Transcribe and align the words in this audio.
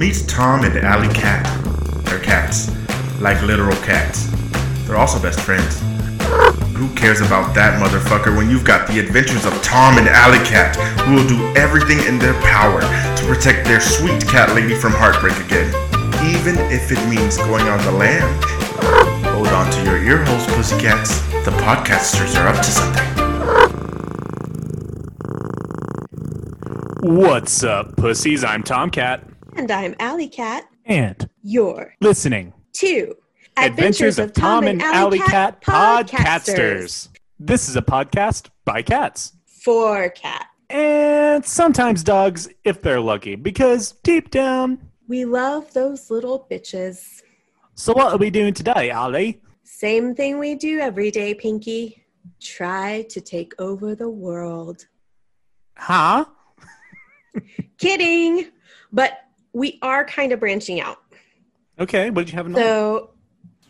Meet 0.00 0.24
Tom 0.26 0.64
and 0.64 0.78
Alley 0.78 1.12
Cat. 1.12 1.44
They're 2.06 2.20
cats, 2.20 2.70
like 3.20 3.38
literal 3.42 3.76
cats. 3.82 4.30
They're 4.86 4.96
also 4.96 5.20
best 5.20 5.40
friends. 5.40 5.78
Who 6.74 6.88
cares 6.94 7.20
about 7.20 7.54
that 7.54 7.78
motherfucker 7.78 8.34
when 8.34 8.48
you've 8.48 8.64
got 8.64 8.88
the 8.88 8.98
adventures 8.98 9.44
of 9.44 9.52
Tom 9.62 9.98
and 9.98 10.08
Alley 10.08 10.38
Cat, 10.38 10.74
who 11.00 11.16
will 11.16 11.28
do 11.28 11.54
everything 11.54 11.98
in 12.08 12.18
their 12.18 12.32
power 12.40 12.80
to 12.80 13.24
protect 13.26 13.66
their 13.66 13.78
sweet 13.78 14.26
cat 14.26 14.54
lady 14.54 14.74
from 14.74 14.92
heartbreak 14.92 15.36
again, 15.36 15.68
even 16.24 16.56
if 16.72 16.90
it 16.90 17.06
means 17.06 17.36
going 17.36 17.68
on 17.68 17.84
the 17.84 17.92
lam. 17.92 18.24
Hold 19.34 19.48
on 19.48 19.70
to 19.70 19.84
your 19.84 19.98
ear 19.98 20.24
holes, 20.24 20.46
pussycats. 20.54 21.20
The 21.44 21.52
podcasters 21.60 22.40
are 22.40 22.48
up 22.48 22.56
to 22.56 22.70
something. 22.70 23.04
What's 27.02 27.62
up, 27.62 27.96
pussies? 27.96 28.44
I'm 28.44 28.62
Tomcat. 28.62 29.29
And 29.60 29.70
I'm 29.70 29.94
Alley 29.98 30.26
Cat. 30.26 30.70
And 30.86 31.28
You're 31.42 31.94
listening. 32.00 32.54
to 32.72 33.14
Adventures 33.58 34.18
of 34.18 34.32
Tom 34.32 34.66
and 34.66 34.80
Alley 34.80 35.18
Cat 35.18 35.60
Podcasters. 35.60 37.08
This 37.38 37.68
is 37.68 37.76
a 37.76 37.82
podcast 37.82 38.48
by 38.64 38.80
cats. 38.80 39.34
For 39.62 40.08
cat. 40.08 40.46
And 40.70 41.44
sometimes 41.44 42.02
dogs, 42.02 42.48
if 42.64 42.80
they're 42.80 43.02
lucky, 43.02 43.34
because 43.34 43.92
deep 44.02 44.30
down. 44.30 44.78
We 45.08 45.26
love 45.26 45.70
those 45.74 46.10
little 46.10 46.46
bitches. 46.50 47.20
So, 47.74 47.92
what 47.92 48.14
are 48.14 48.16
we 48.16 48.30
doing 48.30 48.54
today, 48.54 48.88
Alley? 48.88 49.42
Same 49.62 50.14
thing 50.14 50.38
we 50.38 50.54
do 50.54 50.78
every 50.78 51.10
day, 51.10 51.34
Pinky. 51.34 52.02
Try 52.40 53.02
to 53.10 53.20
take 53.20 53.52
over 53.58 53.94
the 53.94 54.08
world. 54.08 54.86
Huh? 55.76 56.24
Kidding. 57.76 58.46
But 58.90 59.18
we 59.52 59.78
are 59.82 60.04
kind 60.04 60.32
of 60.32 60.40
branching 60.40 60.80
out. 60.80 60.98
Okay, 61.78 62.10
what 62.10 62.26
did 62.26 62.32
you 62.32 62.36
have 62.36 62.46
in 62.46 62.52
mind? 62.52 62.64
So, 62.64 63.10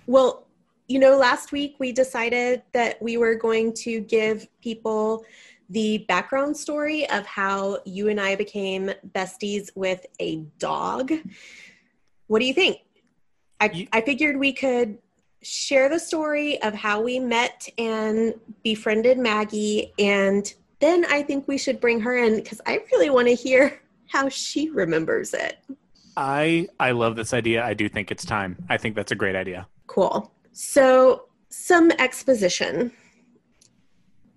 well, 0.07 0.47
you 0.89 0.99
know, 0.99 1.17
last 1.17 1.53
week 1.53 1.77
we 1.79 1.93
decided 1.93 2.63
that 2.73 3.01
we 3.01 3.17
were 3.17 3.35
going 3.37 3.73
to 3.75 4.01
give 4.01 4.49
people 4.61 5.25
the 5.69 5.99
background 6.09 6.57
story 6.57 7.09
of 7.11 7.25
how 7.27 7.79
you 7.85 8.09
and 8.09 8.21
I 8.21 8.35
became 8.35 8.91
besties 9.15 9.71
with 9.77 10.05
a 10.21 10.39
dog. 10.59 11.13
What 12.27 12.41
do 12.41 12.45
you 12.47 12.55
think? 12.55 12.79
I, 13.61 13.71
You- 13.73 13.87
I 13.93 14.01
figured 14.01 14.37
we 14.37 14.53
could 14.53 14.99
share 15.43 15.89
the 15.89 15.99
story 16.01 16.61
of 16.63 16.75
how 16.75 17.01
we 17.01 17.19
met 17.21 17.69
and 17.79 18.35
befriended 18.63 19.17
Maggie. 19.17 19.93
And 19.99 20.53
then 20.81 21.05
I 21.07 21.23
think 21.23 21.47
we 21.47 21.57
should 21.57 21.81
bring 21.81 22.01
her 22.01 22.17
in 22.17 22.37
because 22.37 22.61
I 22.67 22.81
really 22.93 23.11
want 23.11 23.29
to 23.29 23.35
hear 23.35 23.81
how 24.11 24.29
she 24.29 24.71
remembers 24.71 25.35
it. 25.35 25.59
I 26.17 26.69
I 26.79 26.91
love 26.91 27.17
this 27.17 27.33
idea. 27.33 27.65
I 27.65 27.75
do 27.75 27.89
think 27.89 28.11
it's 28.11 28.25
time. 28.25 28.57
I 28.69 28.77
think 28.77 28.95
that's 28.95 29.13
a 29.13 29.15
great 29.15 29.37
idea. 29.37 29.67
Cool. 29.87 30.33
So, 30.53 31.27
some 31.49 31.91
exposition. 31.93 32.93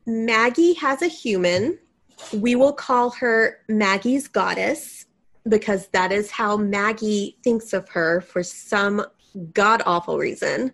Maggie 0.06 0.74
has 0.74 1.02
a 1.02 1.08
human. 1.08 1.80
We 2.32 2.56
will 2.56 2.74
call 2.74 3.10
her 3.12 3.60
Maggie's 3.68 4.28
goddess 4.28 5.06
because 5.50 5.88
that 5.90 6.12
is 6.12 6.30
how 6.32 6.58
Maggie 6.58 7.38
thinks 7.44 7.74
of 7.74 7.90
her 7.90 8.22
for 8.22 8.44
some 8.44 9.06
god 9.54 9.82
awful 9.86 10.18
reason. 10.18 10.72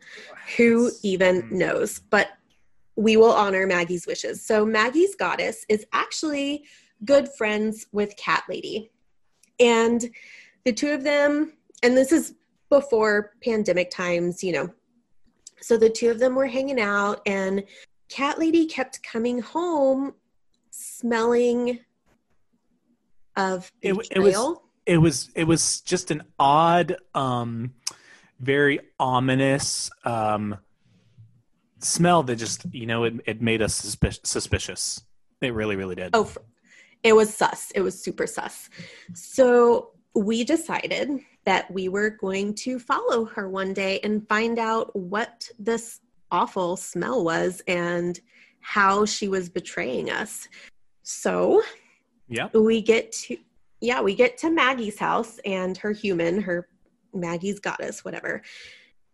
Who 0.58 0.92
even 1.04 1.42
hmm. 1.42 1.58
knows? 1.58 2.00
But 2.00 2.30
we 2.96 3.16
will 3.16 3.32
honor 3.32 3.66
Maggie's 3.66 4.06
wishes. 4.06 4.46
So, 4.46 4.66
Maggie's 4.66 5.16
goddess 5.16 5.66
is 5.70 5.86
actually 5.94 6.66
good 7.06 7.30
friends 7.30 7.88
with 7.92 8.16
Cat 8.18 8.44
Lady. 8.50 8.92
And 9.60 10.10
the 10.66 10.74
two 10.74 10.92
of 10.92 11.04
them, 11.04 11.54
and 11.84 11.96
this 11.96 12.12
is 12.12 12.36
before 12.70 13.34
pandemic 13.44 13.90
times, 13.92 14.44
you 14.44 14.54
know. 14.54 14.70
So 15.62 15.78
the 15.78 15.90
two 15.90 16.10
of 16.10 16.20
them 16.20 16.36
were 16.36 16.48
hanging 16.48 16.80
out, 16.80 17.22
and 17.26 17.64
Cat 18.10 18.40
Lady 18.40 18.66
kept 18.66 19.04
coming 19.04 19.40
home 19.42 20.14
smelling 20.72 21.80
of 23.36 23.72
It 23.82 23.96
it 24.12 24.20
was- 24.20 24.58
it 24.86 24.98
was 24.98 25.30
it 25.36 25.44
was 25.44 25.82
just 25.82 26.10
an 26.10 26.24
odd 26.40 26.98
um 27.14 27.74
very 28.40 28.80
ominous 29.00 29.92
um 30.04 30.58
smell 31.80 32.24
that 32.24 32.38
just 32.38 32.66
you 32.74 32.86
know 32.88 33.04
it, 33.04 33.14
it 33.26 33.42
made 33.42 33.62
us 33.62 33.80
suspi- 33.82 34.26
suspicious 34.26 35.02
it 35.42 35.54
really 35.54 35.76
really 35.76 35.94
did 35.96 36.10
Oh, 36.14 36.24
f- 36.24 36.38
it 37.04 37.14
was 37.14 37.34
sus. 37.34 37.72
It 37.76 37.82
was 37.82 38.02
super 38.02 38.28
sus. 38.28 38.70
So 39.14 39.92
we 40.14 40.44
decided 40.44 41.10
that 41.46 41.72
we 41.72 41.90
were 41.90 42.10
going 42.10 42.54
to 42.54 42.80
follow 42.80 43.26
her 43.26 43.50
one 43.50 43.74
day 43.74 44.00
and 44.04 44.28
find 44.28 44.60
out 44.60 44.96
what 44.96 45.50
this 45.58 46.02
awful 46.32 46.76
smell 46.76 47.24
was 47.24 47.62
and 47.68 48.20
how 48.60 49.06
she 49.06 49.28
was 49.28 49.50
betraying 49.50 50.10
us. 50.10 50.48
So 51.04 51.62
yeah 52.30 52.48
we 52.54 52.82
get 52.82 53.12
to 53.12 53.38
yeah 53.82 54.02
we 54.02 54.16
get 54.16 54.38
to 54.38 54.50
maggie's 54.50 55.00
house 55.00 55.40
and 55.46 55.78
her 55.78 55.92
human 55.92 56.42
her 56.42 56.70
maggie's 57.14 57.60
goddess 57.60 58.06
whatever 58.06 58.42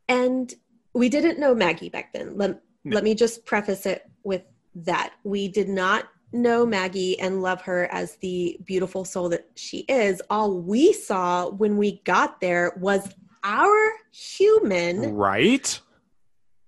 and 0.09 0.53
we 0.93 1.09
didn't 1.09 1.39
know 1.39 1.55
maggie 1.55 1.89
back 1.89 2.13
then 2.13 2.37
let, 2.37 2.61
No. 2.83 2.95
let 2.95 3.03
me 3.03 3.15
just 3.15 3.45
preface 3.45 3.85
it 3.85 4.03
with 4.23 4.43
that 4.75 5.13
we 5.23 5.47
did 5.47 5.69
not 5.69 6.09
know 6.35 6.65
maggie 6.65 7.19
and 7.19 7.41
love 7.41 7.61
her 7.61 7.85
as 7.91 8.17
the 8.17 8.57
beautiful 8.65 9.05
soul 9.05 9.29
that 9.29 9.47
she 9.55 9.79
is 9.87 10.21
all 10.29 10.59
we 10.59 10.93
saw 10.93 11.49
when 11.49 11.77
we 11.77 12.01
got 12.03 12.39
there 12.41 12.73
was 12.79 13.13
our 13.43 13.93
human 14.11 15.15
right 15.15 15.79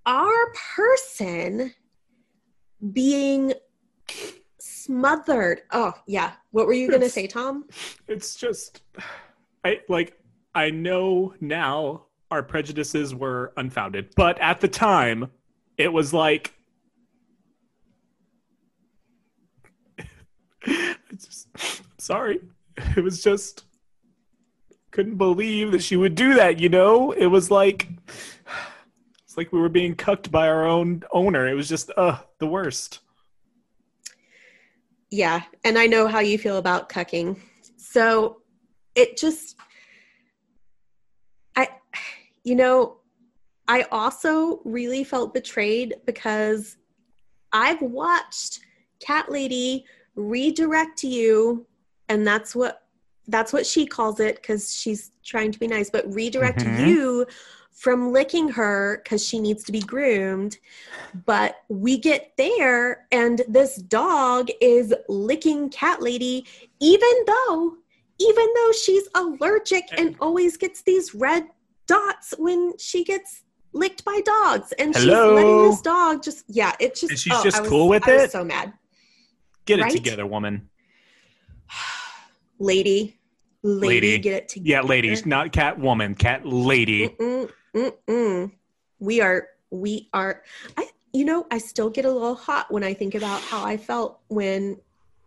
our 0.05 0.53
person 0.75 1.73
being 2.93 3.53
smothered. 4.59 5.61
Oh, 5.71 5.91
yeah. 6.07 6.31
What 6.51 6.65
were 6.65 6.73
you 6.73 6.87
going 6.89 7.01
to 7.01 7.09
say, 7.09 7.27
Tom? 7.27 7.65
it's 8.07 8.35
just 8.35 8.81
i 9.65 9.79
like 9.89 10.17
i 10.55 10.69
know 10.69 11.33
now 11.41 12.05
our 12.31 12.43
prejudices 12.43 13.13
were 13.15 13.53
unfounded 13.57 14.13
but 14.15 14.39
at 14.39 14.61
the 14.61 14.67
time 14.67 15.29
it 15.77 15.91
was 15.91 16.13
like 16.13 16.53
it's 20.65 21.25
just 21.25 21.47
sorry 22.07 22.39
it 22.95 23.03
was 23.03 23.21
just 23.21 23.65
couldn't 24.91 25.17
believe 25.17 25.71
that 25.73 25.83
she 25.83 25.95
would 25.97 26.15
do 26.15 26.35
that 26.35 26.59
you 26.59 26.69
know 26.69 27.11
it 27.11 27.27
was 27.27 27.51
like 27.51 27.89
it's 29.25 29.35
like 29.35 29.51
we 29.51 29.59
were 29.59 29.69
being 29.69 29.93
cucked 29.93 30.31
by 30.31 30.47
our 30.47 30.65
own 30.65 31.03
owner 31.11 31.47
it 31.47 31.53
was 31.53 31.67
just 31.67 31.91
uh 31.97 32.17
the 32.39 32.47
worst 32.47 33.01
Yeah. 35.09 35.41
And 35.63 35.77
I 35.77 35.87
know 35.87 36.07
how 36.07 36.19
you 36.19 36.37
feel 36.37 36.57
about 36.57 36.89
cucking. 36.89 37.39
So 37.77 38.41
it 38.95 39.17
just, 39.17 39.55
I, 41.55 41.69
you 42.43 42.55
know, 42.55 42.97
I 43.67 43.83
also 43.83 44.59
really 44.65 45.03
felt 45.03 45.33
betrayed 45.33 45.95
because 46.05 46.77
I've 47.53 47.81
watched 47.81 48.59
Cat 48.99 49.31
Lady 49.31 49.85
redirect 50.15 51.03
you, 51.03 51.65
and 52.09 52.25
that's 52.25 52.55
what 52.55 52.83
that's 53.29 53.51
what 53.51 53.65
she 53.65 53.85
calls 53.85 54.21
it 54.21 54.35
because 54.37 54.73
she's 54.73 55.11
trying 55.23 55.51
to 55.51 55.59
be 55.59 55.67
nice, 55.67 55.89
but 55.89 56.11
redirect 56.13 56.59
Mhm. 56.59 56.87
you 56.87 57.25
from 57.73 58.13
licking 58.13 58.47
her 58.47 59.01
because 59.03 59.23
she 59.25 59.37
needs 59.37 59.63
to 59.65 59.71
be 59.73 59.81
groomed. 59.81 60.57
But 61.25 61.57
we 61.67 61.97
get 61.97 62.31
there, 62.37 63.05
and 63.11 63.41
this 63.49 63.75
dog 63.75 64.47
is 64.61 64.93
licking 65.09 65.69
Cat 65.69 66.01
Lady, 66.01 66.45
even 66.79 67.11
though, 67.25 67.75
even 68.17 68.47
though 68.55 68.71
she's 68.71 69.07
allergic 69.13 69.83
and 69.97 70.15
always 70.21 70.55
gets 70.55 70.81
these 70.83 71.13
red 71.13 71.47
dots 71.85 72.33
when 72.37 72.77
she 72.77 73.03
gets 73.03 73.43
licked 73.73 74.05
by 74.05 74.21
dogs, 74.23 74.71
and 74.79 74.95
she's 74.95 75.05
letting 75.05 75.61
this 75.63 75.81
dog 75.81 76.23
just 76.23 76.45
yeah, 76.47 76.73
it's 76.79 77.01
just 77.01 77.11
And 77.11 77.19
she's 77.19 77.33
oh, 77.35 77.43
just 77.43 77.57
I 77.57 77.61
was- 77.61 77.69
cool 77.69 77.89
with 77.89 78.07
I 78.07 78.11
it? 78.23 78.31
so 78.31 78.45
mad, 78.45 78.71
get 79.65 79.79
it 79.79 79.83
Right? 79.83 79.91
together 79.91 80.25
woman 80.25 80.69
lady, 82.59 83.17
lady, 83.63 83.87
Lady. 83.87 84.17
get 84.19 84.33
it 84.43 84.49
together. 84.49 84.69
yeah 84.69 84.81
ladies 84.81 85.25
not 85.25 85.51
cat 85.51 85.77
woman 85.79 86.15
cat 86.15 86.45
lady 86.45 87.09
Mm-mm, 87.09 87.51
mm-mm. 87.75 88.51
We 88.99 89.21
are, 89.21 89.47
we 89.69 90.09
are. 90.11 90.41
I, 90.75 90.87
you 91.13 91.23
know, 91.23 91.45
I 91.51 91.59
still 91.59 91.91
get 91.91 92.05
a 92.05 92.11
little 92.11 92.33
hot 92.33 92.71
when 92.71 92.83
I 92.83 92.95
think 92.95 93.13
about 93.13 93.41
how 93.41 93.63
I 93.63 93.77
felt 93.77 94.19
when 94.27 94.77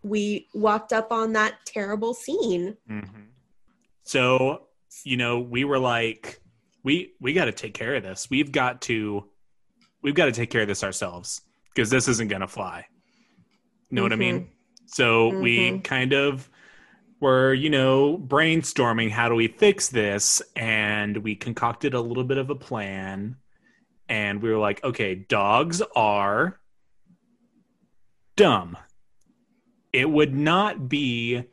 we 0.03 0.49
walked 0.55 0.93
up 0.93 1.13
on 1.13 1.35
that 1.35 1.55
terrible 1.67 2.13
scene. 2.15 2.77
Mm-hmm. 2.91 3.21
So, 4.03 4.67
you 5.05 5.17
know, 5.17 5.39
we 5.39 5.63
were 5.63 5.79
like, 5.79 6.41
we 6.83 7.13
we 7.21 7.33
got 7.33 7.45
to 7.45 7.53
take 7.53 7.75
care 7.75 7.95
of 7.95 8.03
this. 8.03 8.29
We've 8.29 8.51
got 8.51 8.81
to, 8.83 9.25
we've 10.03 10.15
got 10.17 10.25
to 10.25 10.33
take 10.33 10.51
care 10.51 10.63
of 10.63 10.69
this 10.69 10.83
ourselves 10.83 11.43
because 11.73 11.91
this 11.91 12.09
isn't 12.09 12.27
gonna 12.29 12.49
fly. 12.49 12.87
Know 13.93 14.03
what 14.03 14.13
I 14.13 14.17
mean? 14.17 14.41
Mm-hmm. 14.41 14.51
So 14.87 15.39
we 15.39 15.59
Mhm. 15.71 15.85
kind 15.85 16.13
of 16.13 16.51
we're, 17.21 17.55
you 17.55 17.71
know, 17.71 18.19
brainstorming 18.19 19.11
how 19.11 19.29
do 19.29 19.35
we 19.35 19.49
fix 19.49 19.89
this? 19.89 20.43
And 20.57 21.19
we 21.19 21.35
concocted 21.37 21.95
a 21.95 22.01
little 22.01 22.25
bit 22.25 22.39
of 22.39 22.51
a 22.51 22.55
plan. 22.55 23.37
And 24.09 24.43
we 24.43 24.51
were 24.51 24.59
like, 24.59 24.83
okay, 24.83 25.15
dogs 25.15 25.83
are 25.95 26.59
dumb. 28.37 28.77
It 29.93 30.09
would 30.09 30.35
not 30.35 30.89
be 30.89 31.45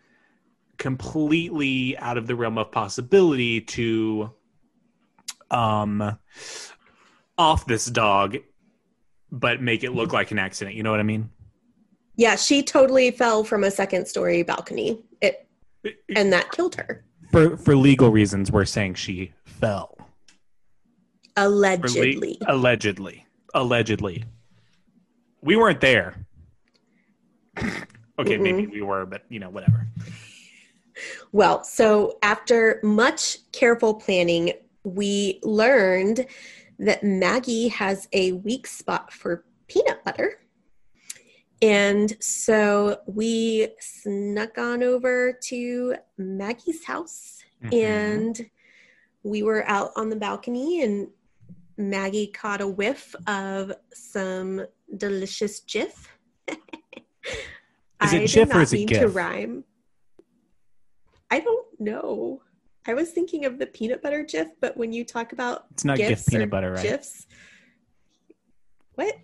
completely 0.77 1.97
out 1.97 2.17
of 2.17 2.27
the 2.27 2.35
realm 2.35 2.57
of 2.57 2.71
possibility 2.71 3.61
to 3.61 4.31
um 5.49 6.19
off 7.37 7.65
this 7.65 7.85
dog 7.87 8.37
but 9.31 9.59
make 9.61 9.83
it 9.83 9.91
look 9.91 10.13
like 10.13 10.29
an 10.29 10.37
accident 10.37 10.75
you 10.75 10.83
know 10.83 10.91
what 10.91 10.99
i 10.99 11.03
mean 11.03 11.31
Yeah, 12.17 12.35
she 12.35 12.63
totally 12.63 13.11
fell 13.11 13.43
from 13.43 13.63
a 13.63 13.69
second 13.69 14.07
story 14.07 14.41
balcony. 14.41 14.99
It 15.21 15.46
and 16.15 16.31
that 16.33 16.51
killed 16.51 16.75
her. 16.75 17.03
for 17.31 17.57
for 17.57 17.75
legal 17.75 18.09
reasons 18.11 18.51
we're 18.51 18.65
saying 18.65 18.93
she 18.95 19.31
fell 19.45 19.97
For 21.35 21.47
le- 21.49 21.75
Allegedly. 21.75 22.37
allegedly 22.47 23.25
allegedly 23.53 24.23
we 25.41 25.55
weren't 25.55 25.81
there 25.81 26.15
okay 28.19 28.37
maybe 28.37 28.67
we 28.67 28.81
were 28.81 29.05
but 29.05 29.23
you 29.29 29.39
know 29.39 29.49
whatever 29.49 29.87
Well, 31.31 31.63
so 31.63 32.17
after 32.23 32.79
much 32.81 33.37
careful 33.51 33.93
planning, 33.93 34.53
we 34.83 35.39
learned 35.43 36.25
that 36.79 37.03
Maggie 37.03 37.67
has 37.67 38.07
a 38.13 38.31
weak 38.31 38.65
spot 38.65 39.13
for 39.13 39.43
peanut 39.67 40.03
butter. 40.03 40.39
And 41.61 42.15
so 42.21 42.99
we 43.07 43.69
snuck 43.79 44.57
on 44.57 44.83
over 44.83 45.33
to 45.45 45.95
Maggie's 46.17 46.83
house 46.85 47.43
Mhm. 47.63 47.73
and 47.73 48.49
we 49.23 49.41
were 49.41 49.67
out 49.67 49.91
on 49.95 50.09
the 50.09 50.15
balcony 50.15 50.83
and 50.83 51.09
Maggie 51.77 52.27
caught 52.27 52.61
a 52.61 52.67
whiff 52.67 53.15
of 53.27 53.71
some 53.93 54.65
delicious 54.95 55.61
Jif. 55.61 56.07
Is 56.47 56.47
it 56.47 56.57
I 57.99 58.09
did 58.11 58.29
Jif 58.29 58.53
or 58.55 58.61
is 58.61 58.73
it 58.73 58.77
mean 58.77 58.87
to 58.89 59.07
rhyme. 59.07 59.63
I 61.29 61.39
don't 61.39 61.67
know. 61.79 62.41
I 62.85 62.93
was 62.93 63.11
thinking 63.11 63.45
of 63.45 63.59
the 63.59 63.65
peanut 63.65 64.01
butter 64.01 64.23
Jif, 64.23 64.51
but 64.61 64.77
when 64.77 64.93
you 64.93 65.03
talk 65.03 65.33
about 65.33 65.65
it's 65.71 65.83
not 65.83 65.97
gifs 65.97 66.09
gift 66.09 66.29
peanut 66.29 66.49
butter 66.49 66.71
right 66.71 66.81
Jifs, 66.81 67.27
what? 68.93 69.15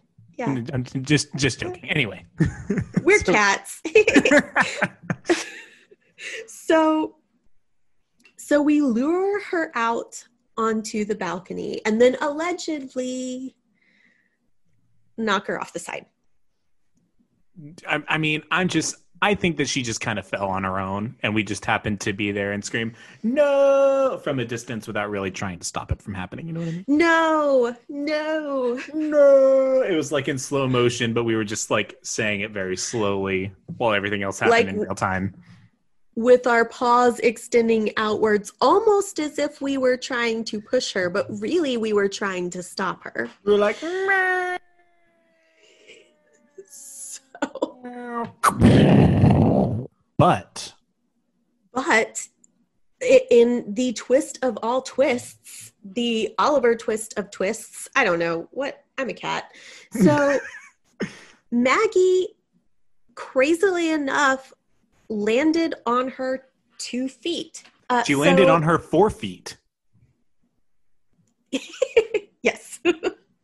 Yeah, 0.48 0.64
i'm 0.74 0.84
just 1.04 1.34
just 1.36 1.60
joking 1.60 1.90
anyway 1.90 2.26
we're 3.04 3.20
So- 3.20 3.34
cats. 3.34 3.82
so 6.48 7.16
so 8.38 8.62
we 8.62 8.82
lure 8.82 9.42
her 9.46 9.72
out 9.76 10.24
onto 10.58 11.06
the 11.06 11.16
balcony 11.16 11.82
and 11.86 12.00
then 12.02 12.16
allegedly 12.22 13.56
knock 15.18 15.48
her 15.48 15.60
off 15.60 15.74
the 15.74 15.80
side 15.80 16.06
I, 17.88 18.02
I 18.08 18.18
mean, 18.18 18.42
I'm 18.50 18.68
just. 18.68 18.96
I 19.24 19.36
think 19.36 19.56
that 19.56 19.70
she 19.70 19.84
just 19.84 20.02
kind 20.02 20.20
of 20.20 20.28
fell 20.28 20.50
on 20.50 20.66
her 20.66 20.78
own, 20.80 21.16
and 21.24 21.34
we 21.34 21.44
just 21.44 21.64
happened 21.64 22.02
to 22.02 22.12
be 22.12 22.34
there 22.34 22.52
and 22.52 22.62
scream 22.64 22.94
"no" 23.24 24.20
from 24.22 24.38
a 24.40 24.44
distance 24.46 24.86
without 24.86 25.10
really 25.10 25.32
trying 25.32 25.60
to 25.60 25.66
stop 25.66 25.94
it 25.94 26.02
from 26.02 26.14
happening. 26.14 26.46
You 26.46 26.52
know 26.54 26.60
what 26.60 26.68
I 26.70 26.72
mean? 26.74 26.86
no 26.88 27.76
no 27.88 28.80
No, 28.94 29.82
it 29.82 29.96
was 29.96 30.12
like 30.12 30.28
in 30.28 30.38
slow 30.38 30.68
motion, 30.68 31.14
but 31.14 31.24
we 31.24 31.38
were 31.38 31.46
just 31.46 31.72
like 31.72 31.96
saying 32.04 32.42
it 32.42 32.52
very 32.52 32.76
slowly 32.76 33.54
while 33.78 33.94
everything 33.94 34.24
else 34.24 34.40
happened 34.40 34.52
Like- 34.52 34.68
in 34.68 34.80
real 34.82 34.94
time. 34.96 35.34
with 36.16 36.46
our 36.46 36.66
paws 36.66 37.20
extending 37.20 37.92
outwards 37.98 38.52
almost 38.60 39.20
as 39.20 39.40
if 39.40 39.62
we 39.62 39.78
were 39.78 39.96
trying 39.98 40.44
to 40.44 40.60
push 40.60 40.92
her 40.94 41.10
but 41.10 41.26
really 41.40 41.78
we 41.78 41.94
were 41.94 42.10
trying 42.10 42.50
to 42.50 42.62
stop 42.62 43.02
her 43.04 43.30
We 43.46 43.54
were 43.54 43.58
like, 43.58 43.82
"Meow." 43.82 44.58
so 46.70 47.73
but 50.18 50.74
But 51.74 52.28
in 53.02 53.74
the 53.74 53.94
twist 53.94 54.40
of 54.42 54.58
all 54.64 54.82
twists, 54.82 55.74
the 55.84 56.34
Oliver 56.40 56.76
twist 56.76 57.14
of 57.18 57.30
twists, 57.30 57.90
I 57.96 58.04
don't 58.06 58.20
know 58.20 58.48
what, 58.52 58.84
I'm 58.98 59.10
a 59.10 59.14
cat. 59.14 59.52
So 59.92 60.40
Maggie, 61.52 62.30
crazily 63.16 63.90
enough, 63.92 64.54
landed 65.10 65.76
on 65.86 66.08
her 66.10 66.46
two 66.78 67.10
feet. 67.10 67.64
Uh, 67.90 68.04
she 68.04 68.16
landed 68.16 68.48
so- 68.48 68.54
on 68.54 68.62
her 68.64 68.80
four 68.80 69.10
feet. 69.10 69.58
Yes. 72.42 72.82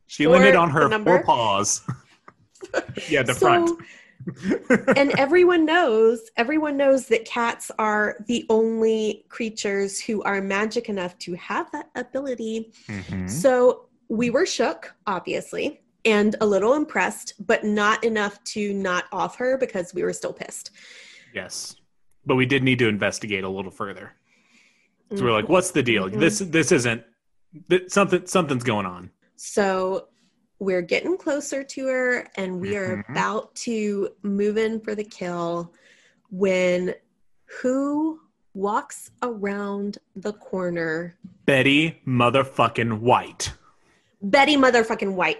She 0.08 0.28
landed 0.28 0.56
on 0.56 0.72
her 0.72 0.90
four 1.06 1.24
paws. 1.24 1.82
yeah, 3.08 3.24
the 3.24 3.34
So- 3.34 3.40
front. 3.40 3.82
And 4.96 5.18
everyone 5.18 5.66
knows, 5.66 6.30
everyone 6.38 6.78
knows 6.78 7.08
that 7.08 7.26
cats 7.26 7.72
are 7.80 8.18
the 8.28 8.46
only 8.50 9.26
creatures 9.30 10.00
who 10.00 10.22
are 10.24 10.42
magic 10.42 10.90
enough 10.90 11.18
to 11.20 11.34
have 11.36 11.72
that 11.72 11.90
ability. 11.96 12.72
Mhm. 12.88 13.30
So 13.30 13.86
we 14.08 14.30
were 14.30 14.46
shook, 14.46 14.94
obviously, 15.08 15.82
and 16.06 16.36
a 16.42 16.46
little 16.46 16.74
impressed, 16.74 17.34
but 17.46 17.64
not 17.64 18.04
enough 18.04 18.44
to 18.46 18.74
not 18.74 19.06
off 19.12 19.36
her 19.38 19.58
because 19.58 19.94
we 19.94 20.04
were 20.04 20.14
still 20.14 20.34
pissed. 20.34 20.72
Yes, 21.34 21.76
but 22.26 22.36
we 22.36 22.46
did 22.46 22.64
need 22.64 22.80
to 22.80 22.88
investigate 22.88 23.44
a 23.44 23.50
little 23.50 23.72
further. 23.72 24.14
So 25.16 25.24
we're 25.24 25.30
Mhm. 25.30 25.34
like, 25.34 25.50
"What's 25.50 25.72
the 25.72 25.84
deal? 25.84 26.10
Mhm. 26.10 26.20
This 26.20 26.40
this 26.40 26.72
isn't 26.72 27.04
th- 27.70 27.90
something. 27.90 28.26
Something's 28.28 28.64
going 28.64 28.86
on." 28.86 29.12
So 29.36 30.09
we're 30.60 30.82
getting 30.82 31.18
closer 31.18 31.64
to 31.64 31.88
her 31.88 32.28
and 32.36 32.60
we 32.60 32.76
are 32.76 32.98
Mhm. 32.98 33.10
about 33.10 33.56
to 33.56 34.10
move 34.24 34.58
in 34.58 34.80
for 34.82 34.94
the 34.94 35.04
kill 35.04 35.74
when 36.30 36.94
who 37.62 38.20
walks 38.54 39.10
around 39.24 39.98
the 40.16 40.34
corner? 40.34 41.16
Betty 41.46 42.02
motherfucking 42.06 43.00
White. 43.00 43.54
Betty 44.22 44.58
motherfucking 44.58 45.14
White. 45.14 45.40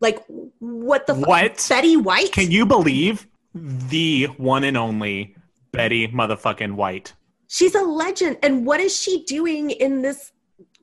Like 0.00 0.24
what 0.60 1.06
the 1.06 1.14
fuck? 1.14 1.26
What? 1.28 1.66
Betty 1.68 1.96
White? 1.96 2.32
Can 2.32 2.50
you 2.50 2.64
believe 2.64 3.26
the 3.54 4.24
one 4.36 4.64
and 4.64 4.76
only 4.76 5.36
Betty 5.72 6.08
motherfucking 6.08 6.74
White? 6.74 7.12
She's 7.48 7.74
a 7.74 7.82
legend. 7.82 8.38
And 8.42 8.66
what 8.66 8.80
is 8.80 8.96
she 8.96 9.24
doing 9.24 9.70
in 9.70 10.02
this 10.02 10.32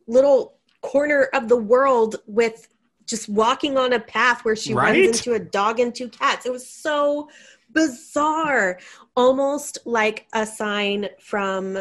little 0.07 0.57
corner 0.81 1.29
of 1.33 1.47
the 1.47 1.55
world 1.57 2.17
with 2.27 2.67
just 3.11 3.27
walking 3.29 3.77
on 3.77 3.91
a 3.93 3.99
path 3.99 4.43
where 4.45 4.55
she 4.55 4.73
Right? 4.73 4.93
runs 4.95 5.17
into 5.17 5.33
a 5.33 5.39
dog 5.39 5.79
and 5.81 5.93
two 5.93 6.07
cats? 6.07 6.45
It 6.45 6.51
was 6.51 6.67
so 6.67 7.29
bizarre. 7.71 8.79
Almost 9.17 9.79
like 9.85 10.27
a 10.33 10.45
sign 10.45 11.09
from 11.19 11.77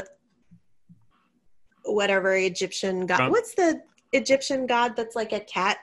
whatever 1.85 2.35
Egyptian 2.35 3.07
god. 3.07 3.31
What's 3.31 3.55
the 3.55 3.81
Egyptian 4.13 4.67
god 4.67 4.97
that's 4.97 5.15
like 5.15 5.33
a 5.33 5.41
cat? 5.41 5.79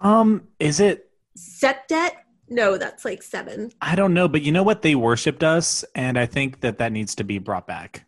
Um, 0.00 0.46
is 0.60 0.78
it? 0.80 1.10
Septet? 1.36 2.12
No, 2.48 2.78
that's 2.78 3.04
like 3.04 3.22
seven. 3.22 3.72
I 3.80 3.96
don't 3.96 4.14
know, 4.14 4.28
but 4.28 4.42
you 4.42 4.52
know 4.52 4.62
what? 4.62 4.82
They 4.82 4.94
worshipped 4.94 5.42
us, 5.42 5.84
and 5.96 6.16
I 6.16 6.26
think 6.26 6.60
that 6.60 6.78
that 6.78 6.92
needs 6.92 7.16
to 7.16 7.24
be 7.24 7.38
brought 7.38 7.66
back. 7.66 8.04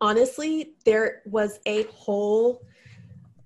honestly, 0.00 0.74
there 0.84 1.22
was 1.26 1.58
a 1.66 1.84
whole 1.84 2.60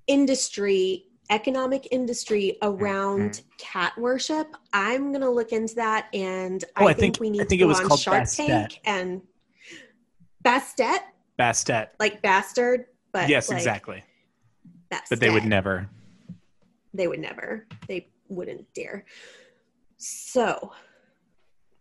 industry, 0.06 1.04
economic 1.30 1.88
industry 1.90 2.56
around 2.62 3.30
Mm-hmm. 3.32 3.48
cat 3.58 3.92
worship. 3.98 4.54
I'm 4.72 5.12
gonna 5.12 5.30
look 5.30 5.52
into 5.52 5.74
that, 5.76 6.08
and 6.14 6.64
Oh, 6.76 6.86
I, 6.86 6.90
I 6.90 6.92
think, 6.94 7.16
think- 7.16 7.20
we 7.20 7.30
need 7.30 7.40
I 7.42 7.44
think 7.44 7.50
to 7.50 7.54
it 7.56 7.58
go 7.60 7.66
was 7.68 7.80
on 7.80 7.88
called 7.88 8.00
Shark 8.00 8.24
Bastet. 8.24 8.46
Tank 8.46 8.80
and 8.84 9.22
Bastet, 10.44 10.98
Bastet. 11.38 11.88
like 11.98 12.22
bastard, 12.22 12.86
but 13.12 13.28
yes, 13.28 13.48
like 13.48 13.58
exactly. 13.58 14.04
But 15.10 15.18
they 15.20 15.30
would 15.30 15.44
never. 15.44 15.88
They 16.94 17.08
would 17.08 17.18
never. 17.18 17.66
They 17.88 18.08
wouldn't 18.28 18.72
dare. 18.72 19.04
So, 19.96 20.72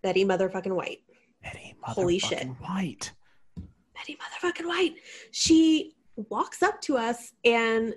Betty 0.02 0.26
motherfucking 0.26 0.74
White. 0.76 1.00
Betty 1.44 1.76
Holy 1.84 2.18
shit. 2.18 2.48
White. 2.60 3.12
Betty 3.96 4.18
motherfucking 4.18 4.66
White. 4.68 4.96
She 5.32 5.96
walks 6.16 6.64
up 6.64 6.82
to 6.82 6.98
us 6.98 7.34
and 7.44 7.94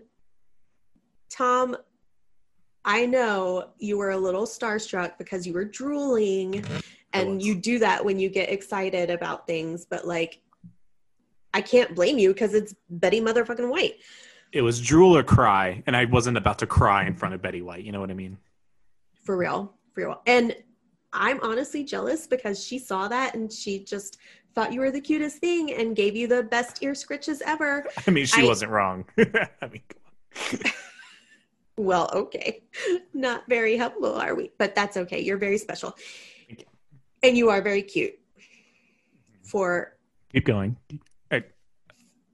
Tom, 1.30 1.76
I 2.84 3.06
know 3.06 3.70
you 3.78 3.98
were 3.98 4.10
a 4.10 4.16
little 4.16 4.46
starstruck 4.46 5.18
because 5.18 5.46
you 5.46 5.52
were 5.52 5.64
drooling 5.64 6.52
mm-hmm. 6.52 6.78
and 7.12 7.42
you 7.42 7.54
do 7.54 7.78
that 7.80 8.04
when 8.04 8.18
you 8.18 8.28
get 8.28 8.50
excited 8.50 9.10
about 9.10 9.46
things, 9.46 9.84
but 9.84 10.06
like 10.06 10.40
I 11.54 11.60
can't 11.60 11.94
blame 11.94 12.18
you 12.18 12.32
because 12.32 12.54
it's 12.54 12.74
Betty 12.90 13.20
motherfucking 13.20 13.68
White. 13.68 13.96
It 14.52 14.62
was 14.62 14.80
drool 14.80 15.16
or 15.16 15.22
cry, 15.22 15.82
and 15.86 15.94
I 15.94 16.06
wasn't 16.06 16.38
about 16.38 16.58
to 16.60 16.66
cry 16.66 17.06
in 17.06 17.14
front 17.14 17.34
of 17.34 17.42
Betty 17.42 17.60
White. 17.60 17.84
You 17.84 17.92
know 17.92 18.00
what 18.00 18.10
I 18.10 18.14
mean? 18.14 18.38
For 19.24 19.36
real. 19.36 19.74
For 19.92 20.06
real. 20.06 20.22
And 20.26 20.56
I'm 21.12 21.40
honestly 21.42 21.84
jealous 21.84 22.26
because 22.26 22.64
she 22.64 22.78
saw 22.78 23.08
that 23.08 23.34
and 23.34 23.52
she 23.52 23.84
just 23.84 24.18
thought 24.54 24.72
you 24.72 24.80
were 24.80 24.90
the 24.90 25.00
cutest 25.00 25.38
thing 25.38 25.72
and 25.72 25.94
gave 25.94 26.16
you 26.16 26.26
the 26.26 26.42
best 26.42 26.82
ear 26.82 26.92
scritches 26.92 27.40
ever. 27.44 27.84
I 28.06 28.10
mean, 28.10 28.26
she 28.26 28.42
I- 28.42 28.46
wasn't 28.46 28.70
wrong. 28.70 29.04
I 29.18 29.66
mean, 29.70 29.82
come 29.88 30.60
on. 30.64 30.72
Well, 31.78 32.10
okay. 32.12 32.64
Not 33.14 33.44
very 33.48 33.76
helpful, 33.76 34.14
are 34.14 34.34
we? 34.34 34.50
But 34.58 34.74
that's 34.74 34.96
okay. 34.96 35.20
You're 35.20 35.38
very 35.38 35.58
special. 35.58 35.96
You. 36.48 36.56
And 37.22 37.36
you 37.36 37.50
are 37.50 37.62
very 37.62 37.82
cute 37.82 38.14
for 39.44 39.96
keep 40.32 40.44
going. 40.44 40.76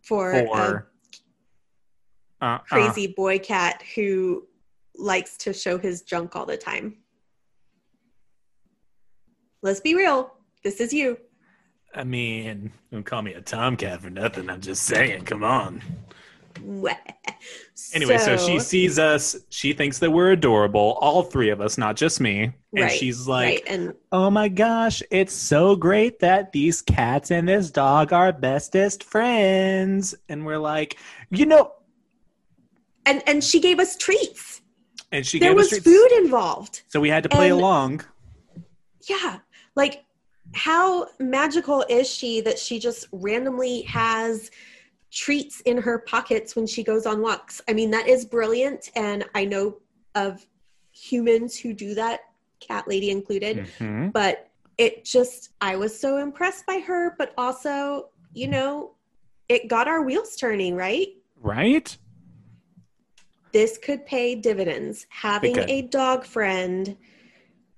for, 0.02 0.32
a 0.32 0.46
For 0.46 0.90
uh, 2.40 2.44
uh, 2.44 2.58
crazy 2.58 3.08
boy 3.08 3.38
cat 3.38 3.82
who 3.94 4.46
likes 4.96 5.36
to 5.38 5.52
show 5.52 5.76
his 5.78 6.02
junk 6.02 6.34
all 6.36 6.46
the 6.46 6.56
time. 6.56 6.96
Let's 9.62 9.80
be 9.80 9.94
real. 9.94 10.32
This 10.62 10.80
is 10.80 10.92
you. 10.92 11.18
I 11.94 12.04
mean, 12.04 12.72
don't 12.90 13.04
call 13.04 13.22
me 13.22 13.34
a 13.34 13.40
tomcat 13.40 14.00
for 14.00 14.10
nothing. 14.10 14.48
I'm 14.50 14.60
just 14.60 14.82
saying. 14.84 15.24
Come 15.24 15.44
on. 15.44 15.82
Anyway, 17.92 18.16
so, 18.18 18.36
she 18.36 18.58
sees 18.58 18.98
us. 18.98 19.36
She 19.50 19.72
thinks 19.72 19.98
that 19.98 20.10
we're 20.10 20.32
adorable, 20.32 20.96
all 21.00 21.22
three 21.22 21.50
of 21.50 21.60
us, 21.60 21.76
not 21.78 21.94
just 21.96 22.20
me. 22.20 22.44
And 22.44 22.54
Right, 22.72 22.90
she's 22.90 23.28
like, 23.28 23.46
right, 23.46 23.62
and 23.68 23.94
"Oh 24.10 24.30
my 24.30 24.48
gosh, 24.48 25.02
it's 25.10 25.32
so 25.34 25.76
great 25.76 26.20
that 26.20 26.52
these 26.52 26.82
cats 26.82 27.30
and 27.30 27.48
this 27.48 27.70
dog 27.70 28.12
are 28.12 28.32
bestest 28.32 29.04
friends." 29.04 30.14
And 30.28 30.44
we're 30.46 30.58
like, 30.58 30.98
you 31.30 31.46
know, 31.46 31.72
and 33.06 33.22
and 33.28 33.44
she 33.44 33.60
gave 33.60 33.78
us 33.78 33.96
treats. 33.96 34.62
and 35.12 35.24
she 35.26 35.38
there 35.38 35.50
gave 35.50 35.56
was 35.56 35.78
food 35.78 36.12
involved. 36.18 36.82
so 36.88 37.00
we 37.00 37.08
had 37.10 37.22
to 37.24 37.28
play 37.28 37.50
and- 37.50 37.58
along. 37.60 38.04
Yeah. 39.08 39.38
Like 39.76 40.04
how 40.54 41.08
magical 41.20 41.84
is 41.88 42.08
she 42.08 42.40
that 42.42 42.58
she 42.58 42.78
just 42.78 43.08
randomly 43.12 43.82
has 43.82 44.50
treats 45.14 45.60
in 45.60 45.78
her 45.78 46.00
pockets 46.00 46.56
when 46.56 46.66
she 46.66 46.82
goes 46.82 47.06
on 47.06 47.22
walks? 47.22 47.60
I 47.68 47.72
mean, 47.72 47.90
that 47.92 48.08
is 48.08 48.24
brilliant 48.24 48.90
and 48.96 49.24
I 49.34 49.44
know 49.44 49.78
of 50.14 50.44
humans 50.92 51.56
who 51.58 51.72
do 51.72 51.94
that, 51.94 52.20
cat 52.60 52.86
lady 52.88 53.10
included, 53.10 53.66
Mhm. 53.78 54.12
but 54.12 54.50
it 54.76 55.04
just 55.04 55.50
I 55.60 55.76
was 55.76 55.98
so 55.98 56.18
impressed 56.18 56.66
by 56.66 56.78
her, 56.80 57.14
but 57.18 57.32
also, 57.38 58.10
you 58.32 58.48
know, 58.48 58.94
it 59.48 59.68
got 59.68 59.88
our 59.88 60.02
wheels 60.02 60.36
turning, 60.36 60.74
right? 60.74 61.08
Right? 61.40 61.96
this 63.52 63.78
could 63.78 64.04
pay 64.04 64.34
dividends. 64.34 65.06
Having 65.10 65.60
a 65.70 65.82
dog 65.82 66.24
friend 66.24 66.96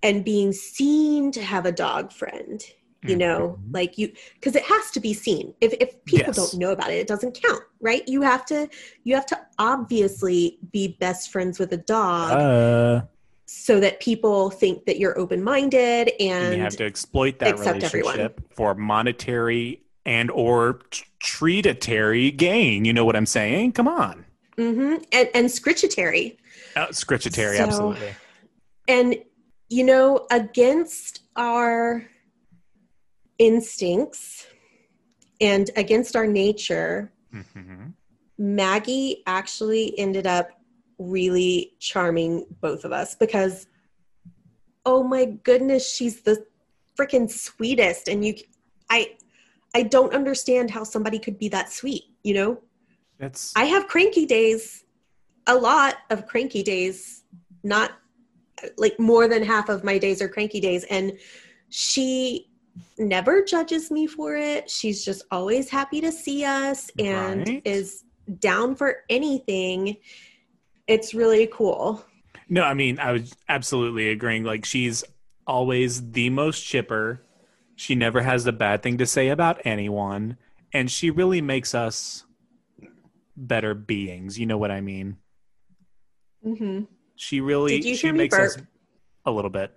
and 0.02 0.24
being 0.24 0.50
seen 0.50 1.30
to 1.32 1.42
have 1.42 1.66
a 1.66 1.70
dog 1.70 2.12
friend, 2.12 2.64
you 3.08 3.16
know, 3.16 3.58
Mhm. 3.58 3.74
like 3.74 3.98
you, 3.98 4.12
because 4.34 4.54
it 4.56 4.62
has 4.64 4.90
to 4.92 5.00
be 5.00 5.12
seen. 5.14 5.54
If 5.60 5.72
if 5.80 6.04
people 6.04 6.28
Yes. 6.28 6.36
don't 6.36 6.54
know 6.60 6.70
about 6.72 6.90
it, 6.90 6.98
it 6.98 7.06
doesn't 7.06 7.40
count, 7.42 7.62
right? 7.80 8.02
You 8.08 8.22
have 8.22 8.44
to 8.46 8.68
you 9.04 9.14
have 9.14 9.26
to 9.26 9.38
obviously 9.58 10.58
be 10.72 10.96
best 11.00 11.30
friends 11.30 11.58
with 11.58 11.72
a 11.72 11.76
dog 11.76 12.32
Uh, 12.32 13.06
so 13.46 13.78
that 13.80 14.00
people 14.00 14.50
think 14.50 14.84
that 14.86 14.98
you're 14.98 15.16
open 15.18 15.42
minded 15.42 16.12
and 16.18 16.44
and 16.46 16.56
you 16.56 16.62
have 16.62 16.76
to 16.76 16.84
exploit 16.84 17.38
that 17.38 17.50
accept 17.50 17.82
everyone. 17.84 18.14
relationship 18.16 18.40
for 18.54 18.74
monetary 18.74 19.82
and 20.04 20.30
or 20.30 20.80
t- 20.90 21.04
treatatory 21.20 22.36
gain. 22.36 22.84
You 22.84 22.92
know 22.92 23.04
what 23.04 23.16
I'm 23.16 23.26
saying? 23.26 23.72
Come 23.72 23.88
on. 23.88 24.24
mm-hmm. 24.58 24.94
and 25.12 25.28
and 25.34 25.46
scritchetary. 25.48 26.36
Uh, 26.74 26.86
scritchetary, 26.88 27.56
So- 27.58 27.62
absolutely. 27.64 28.14
and 28.88 29.16
you 29.68 29.84
know 29.84 30.26
against 30.30 31.20
our 31.36 32.04
instincts 33.38 34.46
and 35.40 35.70
against 35.76 36.16
our 36.16 36.26
nature 36.26 37.12
Mhm. 37.32 37.92
maggie 38.38 39.22
actually 39.26 39.98
ended 39.98 40.26
up 40.26 40.50
really 40.98 41.74
charming 41.78 42.46
both 42.60 42.84
of 42.84 42.92
us 42.92 43.14
because 43.14 43.66
oh 44.84 45.02
my 45.02 45.24
goodness 45.24 45.90
she's 45.92 46.22
the 46.22 46.46
freaking 46.98 47.30
sweetest 47.30 48.08
and 48.08 48.24
you 48.24 48.34
i 48.90 49.14
i 49.74 49.82
don't 49.82 50.14
understand 50.14 50.70
how 50.70 50.82
somebody 50.84 51.18
could 51.18 51.38
be 51.38 51.48
that 51.48 51.70
sweet 51.72 52.04
you 52.22 52.34
know 52.34 52.58
It's 53.18 53.52
I 53.56 53.64
have 53.64 53.88
cranky 53.88 54.26
days, 54.26 54.84
a 55.46 55.54
lot 55.54 55.94
of 56.10 56.26
cranky 56.26 56.62
days, 56.62 57.24
not 57.62 57.92
like 58.76 58.98
more 59.00 59.26
than 59.26 59.42
half 59.42 59.70
of 59.70 59.84
my 59.84 59.96
days 59.96 60.20
are 60.20 60.28
cranky 60.28 60.60
days. 60.60 60.84
And 60.90 61.18
she 61.70 62.50
never 62.98 63.42
judges 63.42 63.90
me 63.90 64.06
for 64.06 64.36
it. 64.36 64.70
She's 64.70 65.04
just 65.04 65.24
always 65.30 65.68
happy 65.68 66.00
to 66.00 66.10
see 66.12 66.44
us 66.44 66.90
and 66.98 67.46
Right. 67.48 67.62
is 67.64 68.04
down 68.38 68.74
for 68.74 68.98
anything. 69.08 69.96
It's 70.86 71.14
really 71.14 71.46
cool. 71.48 72.04
no, 72.48 72.62
I 72.62 72.74
mean, 72.74 72.98
I 72.98 73.12
was 73.12 73.34
absolutely 73.48 74.10
agreeing. 74.10 74.44
Like 74.44 74.64
she's 74.64 75.04
always 75.46 76.10
the 76.12 76.30
most 76.30 76.62
chipper. 76.62 77.20
She 77.76 77.94
never 77.94 78.22
has 78.22 78.46
a 78.46 78.52
bad 78.52 78.82
thing 78.82 78.98
to 78.98 79.06
say 79.06 79.28
about 79.28 79.60
anyone, 79.64 80.38
and 80.72 80.90
she 80.90 81.10
really 81.10 81.42
makes 81.42 81.74
us 81.74 82.24
better 83.36 83.74
beings. 83.74 84.38
You 84.38 84.46
know 84.46 84.58
what 84.58 84.70
I 84.70 84.80
mean? 84.80 85.18
hmm 86.42 86.82
She 87.16 87.40
really 87.40 87.78
Did 87.78 87.84
you 87.86 87.96
she 87.96 88.06
hear 88.06 88.12
me 88.14 88.18
makes 88.20 88.38
us 88.38 88.56
a 89.24 89.30
little 89.30 89.50
bit. 89.50 89.76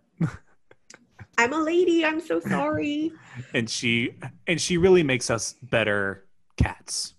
I'm 1.40 1.54
a 1.54 1.62
lady. 1.64 2.04
I'm 2.06 2.20
so 2.20 2.40
sorry. 2.56 3.12
and 3.54 3.70
she 3.70 4.14
and 4.48 4.60
she 4.60 4.78
really 4.78 5.04
makes 5.04 5.30
us 5.30 5.56
better 5.64 6.26
cats. 6.58 7.14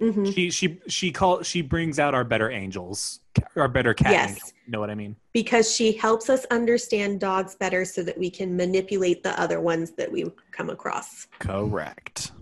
hmm 0.00 0.24
She 0.24 0.50
she 0.50 0.80
she 0.88 1.12
call 1.12 1.42
she 1.42 1.60
brings 1.62 1.98
out 1.98 2.14
our 2.14 2.24
better 2.24 2.50
angels, 2.50 3.20
our 3.56 3.68
better 3.68 3.92
cat 3.94 4.12
Yes. 4.12 4.28
angels. 4.30 4.52
You 4.64 4.72
know 4.72 4.80
what 4.80 4.90
I 4.90 4.94
mean? 4.94 5.16
Because 5.34 5.74
she 5.74 5.92
helps 5.92 6.30
us 6.30 6.46
understand 6.50 7.20
dogs 7.20 7.54
better 7.54 7.84
so 7.84 8.02
that 8.02 8.16
we 8.18 8.30
can 8.30 8.56
manipulate 8.56 9.22
the 9.22 9.38
other 9.40 9.60
ones 9.60 9.90
that 9.92 10.10
we 10.10 10.24
come 10.50 10.70
across. 10.70 11.26
Correct. 11.38 12.32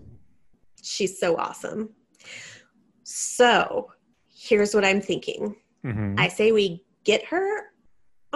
She's 0.81 1.19
so 1.19 1.35
awesome. 1.35 1.89
So 3.03 3.91
here's 4.33 4.73
what 4.73 4.85
I'm 4.85 5.01
thinking. 5.01 5.55
Mhm. 5.83 6.17
I 6.19 6.27
say 6.29 6.51
we 6.51 6.83
get 7.03 7.25
her 7.25 7.73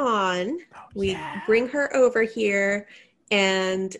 on, 0.07 0.59
oh, 0.75 0.79
we 0.95 1.11
yeah. 1.11 1.41
bring 1.45 1.67
her 1.69 1.95
over 1.95 2.23
here, 2.23 2.87
and 3.31 3.95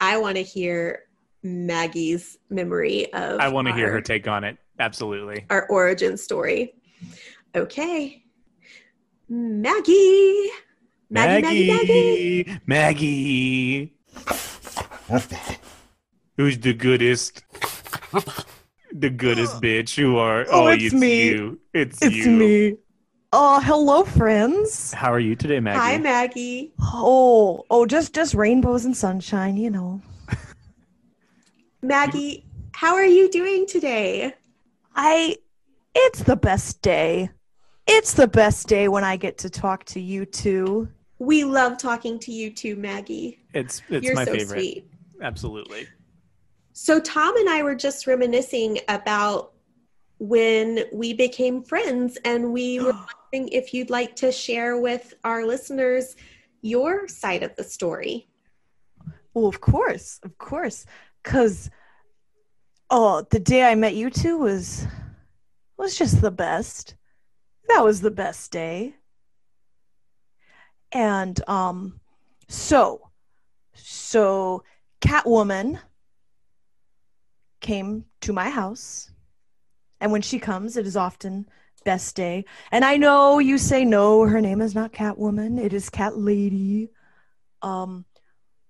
I 0.00 0.18
want 0.18 0.36
to 0.36 0.42
hear 0.42 1.04
Maggie's 1.42 2.38
memory 2.50 3.12
of 3.12 3.40
I 3.40 3.48
want 3.48 3.68
to 3.68 3.74
hear 3.74 3.90
her 3.90 4.00
take 4.00 4.28
on 4.28 4.44
it. 4.44 4.58
Absolutely. 4.78 5.44
our 5.50 5.66
origin 5.68 6.16
story. 6.16 6.74
Okay. 7.54 8.24
Maggie. 9.28 10.50
Maggie, 11.10 11.68
Maggie, 11.68 12.46
Maggie. 12.46 12.58
Maggie. 12.66 13.94
Who's 16.36 16.58
the 16.58 16.72
goodest? 16.72 17.44
The 18.92 19.10
goodest 19.10 19.56
bitch. 19.62 19.94
Who 19.96 20.16
are? 20.16 20.46
Oh, 20.50 20.64
oh 20.64 20.66
it's 20.68 20.94
me. 20.94 21.26
you. 21.28 21.60
It's, 21.74 22.00
It's 22.02 22.16
you. 22.16 22.30
me. 22.30 22.74
Oh, 23.34 23.60
hello, 23.60 24.04
friends. 24.04 24.92
How 24.92 25.10
are 25.10 25.18
you 25.18 25.34
today, 25.34 25.58
Maggie? 25.58 25.78
Hi, 25.78 25.96
Maggie. 25.96 26.74
Oh, 26.78 27.64
oh, 27.70 27.86
just 27.86 28.14
just 28.14 28.34
rainbows 28.34 28.84
and 28.84 28.94
sunshine, 28.94 29.56
you 29.56 29.70
know. 29.70 30.02
Maggie, 31.82 32.44
how 32.72 32.94
are 32.94 33.06
you 33.06 33.30
doing 33.30 33.64
today? 33.66 34.34
I, 34.94 35.38
it's 35.94 36.22
the 36.24 36.36
best 36.36 36.82
day. 36.82 37.30
It's 37.86 38.12
the 38.12 38.28
best 38.28 38.68
day 38.68 38.88
when 38.88 39.02
I 39.02 39.16
get 39.16 39.38
to 39.38 39.50
talk 39.50 39.84
to 39.86 40.00
you 40.00 40.26
two. 40.26 40.88
We 41.18 41.44
love 41.44 41.78
talking 41.78 42.18
to 42.20 42.32
you 42.32 42.50
too, 42.50 42.76
Maggie. 42.76 43.38
It's 43.54 43.80
it's 43.88 44.04
You're 44.04 44.14
my 44.14 44.26
so 44.26 44.32
favorite. 44.32 44.60
sweet. 44.60 44.86
Absolutely. 45.22 45.86
So 46.74 47.00
Tom 47.00 47.34
and 47.38 47.48
I 47.48 47.62
were 47.62 47.74
just 47.74 48.06
reminiscing 48.06 48.80
about 48.88 49.51
when 50.18 50.84
we 50.92 51.12
became 51.12 51.62
friends, 51.62 52.18
and 52.24 52.52
we 52.52 52.80
were 52.84 52.92
wondering 52.92 53.48
if 53.52 53.74
you'd 53.74 53.90
like 53.90 54.16
to 54.16 54.32
share 54.32 54.78
with 54.78 55.14
our 55.24 55.44
listeners 55.44 56.16
your 56.60 57.08
side 57.08 57.42
of 57.42 57.54
the 57.56 57.64
story. 57.64 58.28
Well, 59.34 59.46
of 59.46 59.60
course, 59.60 60.20
of 60.22 60.36
course, 60.38 60.84
because 61.22 61.70
oh, 62.90 63.26
the 63.30 63.40
day 63.40 63.64
I 63.64 63.74
met 63.74 63.94
you 63.94 64.10
two 64.10 64.38
was 64.38 64.86
was 65.76 65.96
just 65.96 66.20
the 66.20 66.30
best. 66.30 66.94
That 67.68 67.82
was 67.82 68.00
the 68.00 68.10
best 68.10 68.50
day. 68.52 68.94
And 70.92 71.40
um, 71.48 72.00
so 72.48 73.10
so 73.74 74.62
Catwoman 75.00 75.80
came 77.60 78.04
to 78.20 78.32
my 78.32 78.50
house, 78.50 79.10
and 80.02 80.10
when 80.10 80.20
she 80.20 80.40
comes, 80.40 80.76
it 80.76 80.84
is 80.84 80.96
often 80.96 81.48
best 81.84 82.16
day. 82.16 82.44
And 82.72 82.84
I 82.84 82.96
know 82.96 83.38
you 83.38 83.56
say 83.56 83.84
no, 83.84 84.22
her 84.26 84.40
name 84.40 84.60
is 84.60 84.74
not 84.74 84.92
Catwoman; 84.92 85.58
it 85.64 85.72
is 85.72 85.88
Cat 85.88 86.18
Lady. 86.18 86.90
Um, 87.62 88.04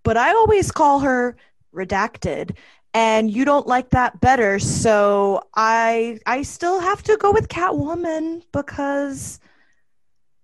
but 0.05 0.19
I 0.19 0.33
always 0.35 0.71
call 0.71 1.01
her 1.01 1.37
redacted, 1.75 2.57
and 2.93 3.31
you 3.31 3.47
don't 3.47 3.67
like 3.67 3.91
that 3.91 4.21
better, 4.21 4.59
so 4.59 5.43
I 5.57 6.19
I 6.27 6.43
still 6.43 6.81
have 6.81 7.03
to 7.05 7.17
go 7.17 7.33
with 7.33 7.49
Catwoman 7.49 8.43
because 8.53 9.41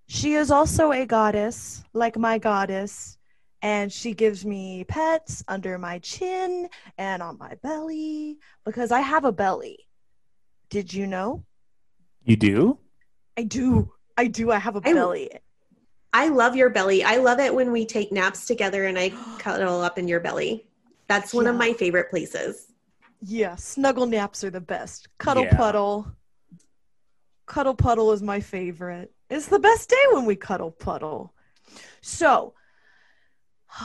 she 0.07 0.33
is 0.35 0.51
also 0.51 0.91
a 0.93 1.05
goddess, 1.05 1.85
like 1.93 2.17
my 2.17 2.39
goddess, 2.39 3.19
and 3.61 3.93
she 3.93 4.15
gives 4.15 4.47
me 4.47 4.85
pets 4.85 5.45
under 5.49 5.77
my 5.77 5.99
chin 5.99 6.71
and 6.97 7.23
on 7.23 7.37
my 7.37 7.57
belly 7.63 8.39
because 8.65 8.91
I 8.91 9.01
have 9.01 9.27
a 9.27 9.33
belly. 9.33 9.88
Did 10.71 10.93
you 10.93 11.07
know? 11.07 11.45
You 12.25 12.37
do? 12.37 12.79
I 13.37 13.43
do. 13.45 13.93
I 14.17 14.27
do. 14.27 14.51
I 14.51 14.59
have 14.59 14.77
a 14.77 14.83
I- 14.85 14.93
belly. 14.93 15.31
I 16.13 16.29
love 16.29 16.57
your 16.57 16.71
belly. 16.71 17.05
I 17.05 17.17
love 17.19 17.39
it 17.39 17.55
when 17.55 17.71
we 17.71 17.85
take 17.85 18.11
naps 18.13 18.47
together 18.47 18.87
and 18.87 18.99
I 18.99 19.11
cuddle 19.39 19.81
up 19.83 19.99
in 19.99 20.09
your 20.09 20.21
belly. 20.21 20.67
That's 21.07 21.33
one 21.35 21.47
of 21.47 21.57
my 21.57 21.73
favorite 21.73 22.11
places. 22.11 22.67
Yeah, 23.23 23.57
snuggle 23.57 24.07
naps 24.07 24.45
are 24.45 24.51
the 24.51 24.61
best. 24.61 25.09
Cuddle 25.19 25.45
Yeah. 25.45 25.57
puddle. 25.57 26.07
Cuddle 27.47 27.75
puddle 27.75 28.13
is 28.13 28.23
my 28.23 28.41
favorite. 28.41 29.13
It's 29.31 29.47
the 29.47 29.59
best 29.59 29.89
day 29.91 29.97
when 30.13 30.25
we 30.25 30.37
cuddle 30.37 30.71
puddle. 30.71 31.33
So, 32.01 32.55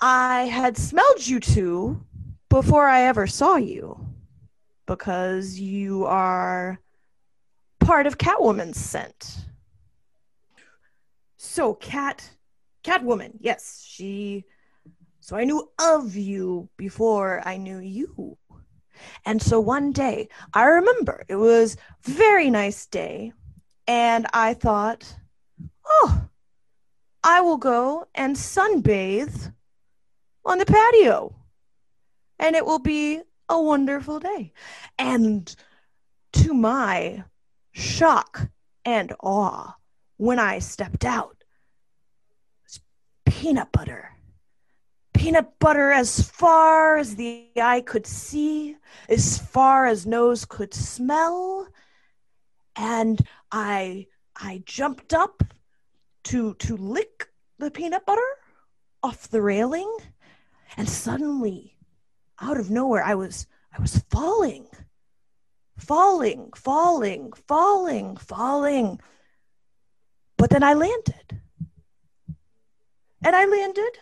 I 0.00 0.44
had 0.44 0.76
smelled 0.78 1.26
you 1.26 1.40
two 1.40 2.04
before 2.48 2.86
I 2.86 3.02
ever 3.02 3.26
saw 3.26 3.56
you 3.56 4.06
because 4.90 5.56
you 5.56 6.04
are 6.04 6.80
part 7.78 8.08
of 8.08 8.18
Catwoman's 8.18 8.76
scent. 8.76 9.36
So, 11.36 11.74
Cat, 11.74 12.28
Catwoman, 12.82 13.34
yes, 13.38 13.86
she. 13.88 14.44
So 15.20 15.36
I 15.36 15.44
knew 15.44 15.70
of 15.80 16.16
you 16.16 16.68
before 16.76 17.40
I 17.46 17.56
knew 17.56 17.78
you. 17.78 18.36
And 19.24 19.40
so 19.40 19.60
one 19.60 19.92
day, 19.92 20.28
I 20.54 20.64
remember 20.64 21.24
it 21.28 21.36
was 21.36 21.76
very 22.02 22.50
nice 22.50 22.86
day, 22.86 23.32
and 23.86 24.26
I 24.32 24.54
thought, 24.54 25.14
oh, 25.86 26.24
I 27.22 27.42
will 27.42 27.58
go 27.58 28.08
and 28.12 28.34
sunbathe 28.34 29.52
on 30.44 30.58
the 30.58 30.66
patio, 30.66 31.36
and 32.40 32.56
it 32.56 32.66
will 32.66 32.80
be 32.80 33.22
a 33.50 33.60
wonderful 33.60 34.20
day. 34.20 34.52
And 34.98 35.54
to 36.32 36.54
my 36.54 37.24
shock 37.72 38.48
and 38.84 39.12
awe, 39.20 39.74
when 40.16 40.38
I 40.38 40.60
stepped 40.60 41.04
out, 41.04 41.44
was 42.64 42.80
peanut 43.26 43.72
butter 43.72 44.10
peanut 45.20 45.58
butter 45.58 45.92
as 45.92 46.22
far 46.30 46.96
as 46.96 47.14
the 47.16 47.46
eye 47.60 47.82
could 47.82 48.06
see, 48.06 48.74
as 49.06 49.36
far 49.36 49.84
as 49.84 50.06
nose 50.06 50.46
could 50.46 50.72
smell. 50.72 51.68
And 52.74 53.20
I 53.52 54.06
I 54.34 54.62
jumped 54.64 55.12
up 55.12 55.44
to 56.24 56.54
to 56.54 56.74
lick 56.74 57.28
the 57.58 57.70
peanut 57.70 58.06
butter 58.06 58.30
off 59.02 59.28
the 59.28 59.42
railing, 59.42 59.94
and 60.78 60.88
suddenly, 60.88 61.76
out 62.40 62.58
of 62.58 62.70
nowhere, 62.70 63.02
I 63.02 63.14
was 63.14 63.46
I 63.76 63.80
was 63.80 63.98
falling. 64.10 64.66
Falling, 65.76 66.50
falling, 66.54 67.32
falling, 67.32 68.16
falling. 68.16 69.00
But 70.36 70.50
then 70.50 70.62
I 70.62 70.74
landed. 70.74 71.40
And 73.22 73.36
I 73.36 73.44
landed 73.44 73.98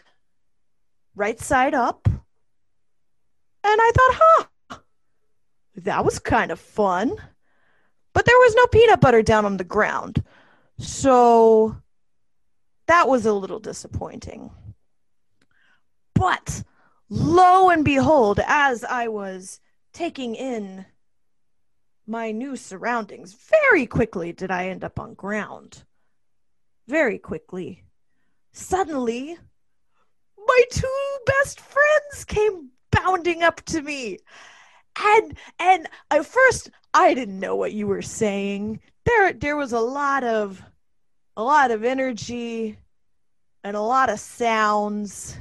right 1.14 1.40
side 1.40 1.74
up. 1.74 2.08
And 2.08 3.80
I 3.80 3.90
thought, 3.94 4.20
huh, 4.20 4.78
that 5.76 6.04
was 6.04 6.18
kind 6.18 6.50
of 6.50 6.60
fun. 6.60 7.16
But 8.12 8.24
there 8.24 8.38
was 8.38 8.54
no 8.54 8.66
peanut 8.68 9.00
butter 9.00 9.22
down 9.22 9.44
on 9.44 9.56
the 9.56 9.64
ground. 9.64 10.24
So 10.78 11.76
that 12.86 13.08
was 13.08 13.26
a 13.26 13.32
little 13.32 13.58
disappointing. 13.58 14.50
But 16.14 16.62
lo 17.08 17.70
and 17.70 17.84
behold, 17.84 18.40
as 18.46 18.84
I 18.84 19.08
was 19.08 19.60
taking 19.92 20.34
in 20.34 20.86
my 22.06 22.30
new 22.30 22.56
surroundings, 22.56 23.34
very 23.34 23.86
quickly 23.86 24.32
did 24.32 24.50
I 24.50 24.68
end 24.68 24.84
up 24.84 24.98
on 24.98 25.14
ground. 25.14 25.84
Very 26.86 27.18
quickly. 27.18 27.84
Suddenly, 28.52 29.36
my 30.36 30.62
two 30.70 31.18
best 31.26 31.60
friends 31.60 32.24
came 32.24 32.70
bounding 32.90 33.42
up 33.42 33.60
to 33.66 33.82
me 33.82 34.18
and 34.98 35.36
and 35.58 35.88
at 36.10 36.24
first 36.24 36.70
i 36.94 37.14
didn't 37.14 37.38
know 37.38 37.56
what 37.56 37.72
you 37.72 37.86
were 37.86 38.02
saying 38.02 38.80
there 39.04 39.32
there 39.32 39.56
was 39.56 39.72
a 39.72 39.80
lot 39.80 40.24
of 40.24 40.62
a 41.36 41.42
lot 41.42 41.70
of 41.70 41.84
energy 41.84 42.78
and 43.64 43.76
a 43.76 43.80
lot 43.80 44.10
of 44.10 44.18
sounds 44.18 45.36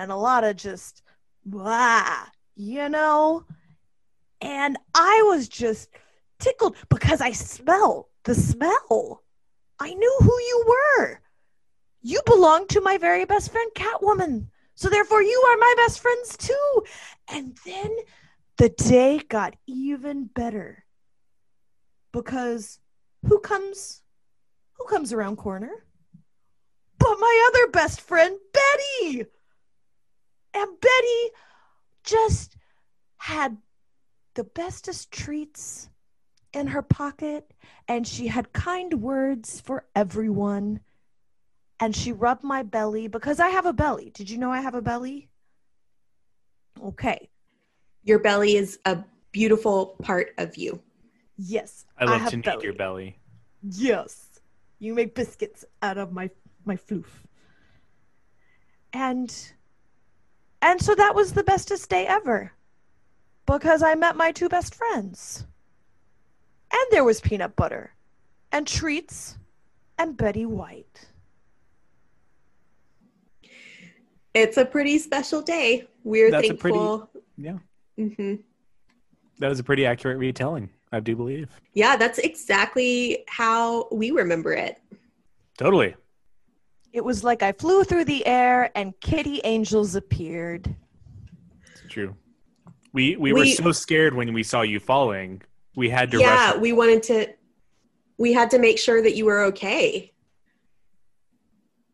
and 0.00 0.10
a 0.10 0.16
lot 0.16 0.44
of 0.44 0.56
just 0.56 1.02
blah 1.44 2.26
you 2.56 2.88
know 2.88 3.44
and 4.40 4.76
i 4.94 5.22
was 5.26 5.48
just 5.48 5.88
tickled 6.38 6.76
because 6.88 7.20
i 7.20 7.32
smell 7.32 8.08
the 8.24 8.34
smell 8.34 9.22
i 9.78 9.92
knew 9.94 10.16
who 10.20 10.38
you 10.40 10.64
were 10.66 11.20
you 12.02 12.20
belong 12.24 12.66
to 12.68 12.80
my 12.80 12.98
very 12.98 13.24
best 13.24 13.52
friend 13.52 13.70
Catwoman. 13.74 14.46
So 14.74 14.88
therefore 14.88 15.22
you 15.22 15.44
are 15.50 15.56
my 15.58 15.74
best 15.76 16.00
friends 16.00 16.36
too. 16.36 16.82
And 17.28 17.56
then 17.66 17.94
the 18.56 18.70
day 18.70 19.18
got 19.28 19.54
even 19.66 20.24
better. 20.24 20.84
Because 22.12 22.78
who 23.26 23.38
comes 23.40 24.02
who 24.74 24.86
comes 24.86 25.12
around 25.12 25.36
corner? 25.36 25.84
But 26.98 27.16
my 27.18 27.50
other 27.50 27.70
best 27.70 28.00
friend 28.00 28.36
Betty. 28.52 29.26
And 30.54 30.80
Betty 30.80 31.30
just 32.04 32.56
had 33.18 33.56
the 34.34 34.44
bestest 34.44 35.10
treats 35.10 35.88
in 36.52 36.68
her 36.68 36.82
pocket 36.82 37.52
and 37.88 38.06
she 38.06 38.26
had 38.26 38.52
kind 38.52 38.94
words 38.94 39.60
for 39.60 39.84
everyone 39.94 40.80
and 41.78 41.94
she 41.94 42.12
rubbed 42.12 42.44
my 42.44 42.62
belly 42.62 43.08
because 43.08 43.40
I 43.40 43.48
have 43.48 43.66
a 43.66 43.72
belly. 43.72 44.10
Did 44.10 44.28
you 44.28 44.38
know 44.38 44.50
I 44.50 44.60
have 44.60 44.74
a 44.74 44.82
belly? 44.82 45.28
Okay. 46.82 47.28
Your 48.02 48.18
belly 48.18 48.56
is 48.56 48.78
a 48.84 48.98
beautiful 49.32 49.96
part 50.02 50.32
of 50.38 50.56
you. 50.56 50.80
Yes. 51.36 51.86
I 51.98 52.04
love 52.04 52.20
have 52.20 52.30
to 52.30 52.36
knead 52.36 52.62
your 52.62 52.72
belly. 52.74 53.18
Yes. 53.62 54.40
You 54.78 54.94
make 54.94 55.14
biscuits 55.14 55.64
out 55.82 55.98
of 55.98 56.12
my 56.12 56.30
my 56.64 56.76
floof. 56.76 57.06
And 58.92 59.52
and 60.62 60.80
so 60.80 60.94
that 60.94 61.14
was 61.14 61.32
the 61.32 61.44
bestest 61.44 61.88
day 61.90 62.06
ever. 62.06 62.52
Because 63.46 63.82
I 63.82 63.94
met 63.94 64.16
my 64.16 64.30
two 64.32 64.48
best 64.48 64.74
friends. 64.74 65.46
And 66.72 66.82
there 66.90 67.04
was 67.04 67.20
peanut 67.20 67.56
butter 67.56 67.92
and 68.52 68.66
treats 68.66 69.36
and 69.98 70.16
Betty 70.16 70.46
White. 70.46 71.08
It's 74.34 74.56
a 74.56 74.64
pretty 74.64 74.98
special 74.98 75.42
day. 75.42 75.88
We're 76.04 76.30
That's 76.30 76.50
a 76.50 76.54
pretty- 76.54 76.78
thankful. 76.78 77.10
Yeah. 77.36 77.58
hmm 77.96 78.34
That 79.38 79.48
was 79.48 79.58
a 79.58 79.64
pretty 79.64 79.86
accurate 79.86 80.18
retelling, 80.18 80.70
I 80.92 81.00
do 81.00 81.16
believe. 81.16 81.48
Yeah, 81.74 81.96
that's 81.96 82.18
exactly 82.18 83.24
how 83.26 83.88
we 83.90 84.10
remember 84.12 84.52
it. 84.52 84.78
Totally. 85.58 85.96
It 86.92 87.04
was 87.04 87.22
like 87.22 87.42
I 87.42 87.52
flew 87.52 87.84
through 87.84 88.06
the 88.06 88.26
air 88.26 88.70
and 88.74 88.98
kitty 89.00 89.40
angels 89.44 89.94
appeared. 89.94 90.74
It's 91.70 91.82
true. 91.88 92.16
We 92.92 93.16
we 93.16 93.32
were 93.32 93.46
so 93.46 93.70
scared 93.72 94.14
when 94.14 94.32
we 94.32 94.42
saw 94.42 94.62
you 94.62 94.80
falling. 94.80 95.42
We 95.76 95.88
had 95.88 96.10
to 96.10 96.18
yeah, 96.18 96.52
rush. 96.52 96.60
we 96.60 96.72
wanted 96.72 97.02
to. 97.04 97.28
We 98.18 98.32
had 98.32 98.50
to 98.50 98.58
make 98.58 98.78
sure 98.78 99.00
that 99.02 99.14
you 99.14 99.24
were 99.24 99.44
okay. 99.44 100.12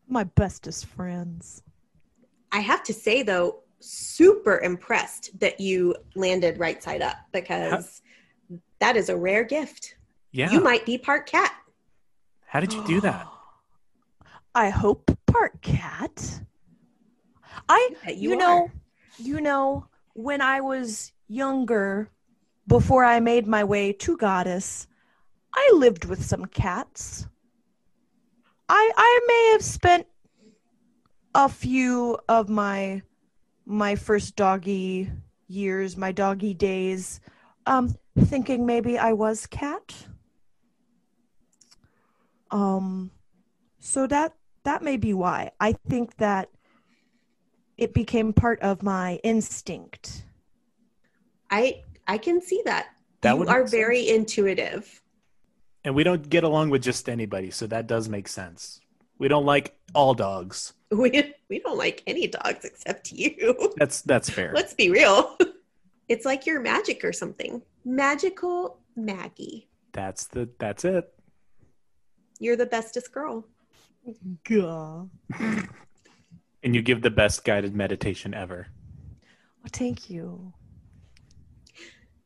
My 0.07 0.23
bestest 0.23 0.87
friends. 0.87 1.61
I 2.51 2.59
have 2.59 2.83
to 2.83 2.93
say 2.93 3.21
though, 3.21 3.59
super 3.79 4.59
impressed 4.59 5.39
that 5.39 5.59
you 5.59 5.95
landed 6.15 6.57
right 6.57 6.81
side 6.81 7.01
up 7.01 7.17
because 7.31 8.01
that 8.79 8.95
is 8.97 9.09
a 9.09 9.17
rare 9.17 9.43
gift. 9.43 9.95
yeah. 10.31 10.51
You 10.51 10.61
might 10.61 10.85
be 10.85 10.97
part 10.97 11.27
cat. 11.27 11.53
How 12.47 12.59
did 12.59 12.73
you 12.73 12.83
do 12.87 13.01
that? 13.01 13.27
I 14.57 14.69
hope 14.69 15.15
part 15.27 15.61
cat. 15.61 16.41
I 17.69 17.91
Bet 18.03 18.17
you, 18.17 18.31
you 18.31 18.37
know 18.37 18.71
you 19.19 19.39
know 19.39 19.85
when 20.13 20.41
I 20.41 20.61
was 20.61 21.11
younger 21.27 22.09
before 22.65 23.03
I 23.03 23.19
made 23.19 23.45
my 23.45 23.63
way 23.63 23.93
to 23.93 24.17
goddess, 24.17 24.87
I 25.53 25.71
lived 25.75 26.05
with 26.05 26.25
some 26.25 26.45
cats. 26.45 27.27
I 28.67 28.91
I 28.97 29.19
may 29.27 29.51
have 29.51 29.63
spent 29.63 30.07
a 31.35 31.47
few 31.47 32.17
of 32.27 32.49
my 32.49 33.03
my 33.63 33.93
first 33.95 34.35
doggy 34.35 35.11
years, 35.47 35.95
my 35.95 36.11
doggy 36.11 36.55
days, 36.55 37.19
um, 37.67 37.95
thinking 38.17 38.65
maybe 38.65 38.97
I 38.97 39.13
was 39.13 39.45
cat. 39.45 39.93
Um, 42.49 43.11
so 43.79 44.07
that 44.07 44.33
that 44.67 44.83
may 44.83 44.97
be 44.97 45.13
why 45.13 45.51
I 45.61 45.71
think 45.87 46.17
that 46.17 46.49
it 47.77 47.93
became 47.93 48.33
part 48.33 48.59
of 48.61 48.83
my 48.83 49.15
instinct. 49.23 50.25
I 51.49 51.83
I 52.05 52.17
can 52.17 52.41
see 52.41 52.61
that. 52.65 52.87
That 53.21 53.37
you 53.37 53.47
are 53.47 53.61
make 53.61 53.71
very 53.71 54.09
intuitive. 54.09 55.01
And 55.85 55.95
we 55.95 56.03
don't 56.03 56.27
get 56.29 56.43
along 56.43 56.69
with 56.69 56.83
just 56.83 57.07
anybody, 57.07 57.49
so 57.49 57.65
that 57.67 57.87
does 57.87 58.09
make 58.09 58.27
sense. 58.27 58.81
We 59.17 59.29
don't 59.29 59.45
like 59.45 59.77
all 59.95 60.13
dogs. 60.13 60.73
We 60.91 61.33
we 61.49 61.59
don't 61.59 61.77
like 61.77 62.03
any 62.07 62.27
dogs 62.27 62.63
except 62.63 63.11
you. 63.11 63.73
That's 63.77 64.01
that's 64.01 64.29
fair. 64.29 64.51
Let's 64.53 64.73
be 64.73 64.89
real. 64.89 65.37
It's 66.09 66.23
like 66.23 66.45
you're 66.45 66.61
magic 66.61 67.03
or 67.03 67.11
something. 67.11 67.61
Magical 67.83 68.79
Maggie. 68.95 69.67
That's 69.91 70.23
the 70.27 70.47
that's 70.57 70.85
it. 70.85 71.13
You're 72.39 72.55
the 72.55 72.65
bestest 72.65 73.11
girl. 73.11 73.43
Gah. 74.47 75.05
And 76.63 76.75
you 76.75 76.81
give 76.81 77.01
the 77.01 77.11
best 77.11 77.43
guided 77.45 77.75
meditation 77.75 78.33
ever. 78.33 78.67
Well, 79.61 79.69
thank 79.71 80.09
you. 80.09 80.53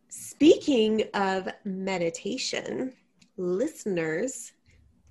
Speaking 0.09 1.03
of 1.13 1.49
meditation, 1.63 2.93
listeners, 3.37 4.53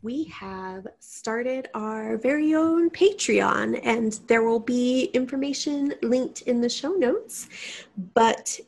we 0.03 0.25
have 0.25 0.87
started 0.99 1.69
our 1.75 2.17
very 2.17 2.55
own 2.55 2.91
Patreon, 2.91 3.81
and 3.83 4.19
there 4.29 4.43
will 4.43 4.61
be 4.61 5.05
information 5.13 5.93
linked 6.03 6.43
in 6.43 6.61
the 6.61 6.69
show 6.69 6.93
notes. 6.93 7.49
But 8.15 8.59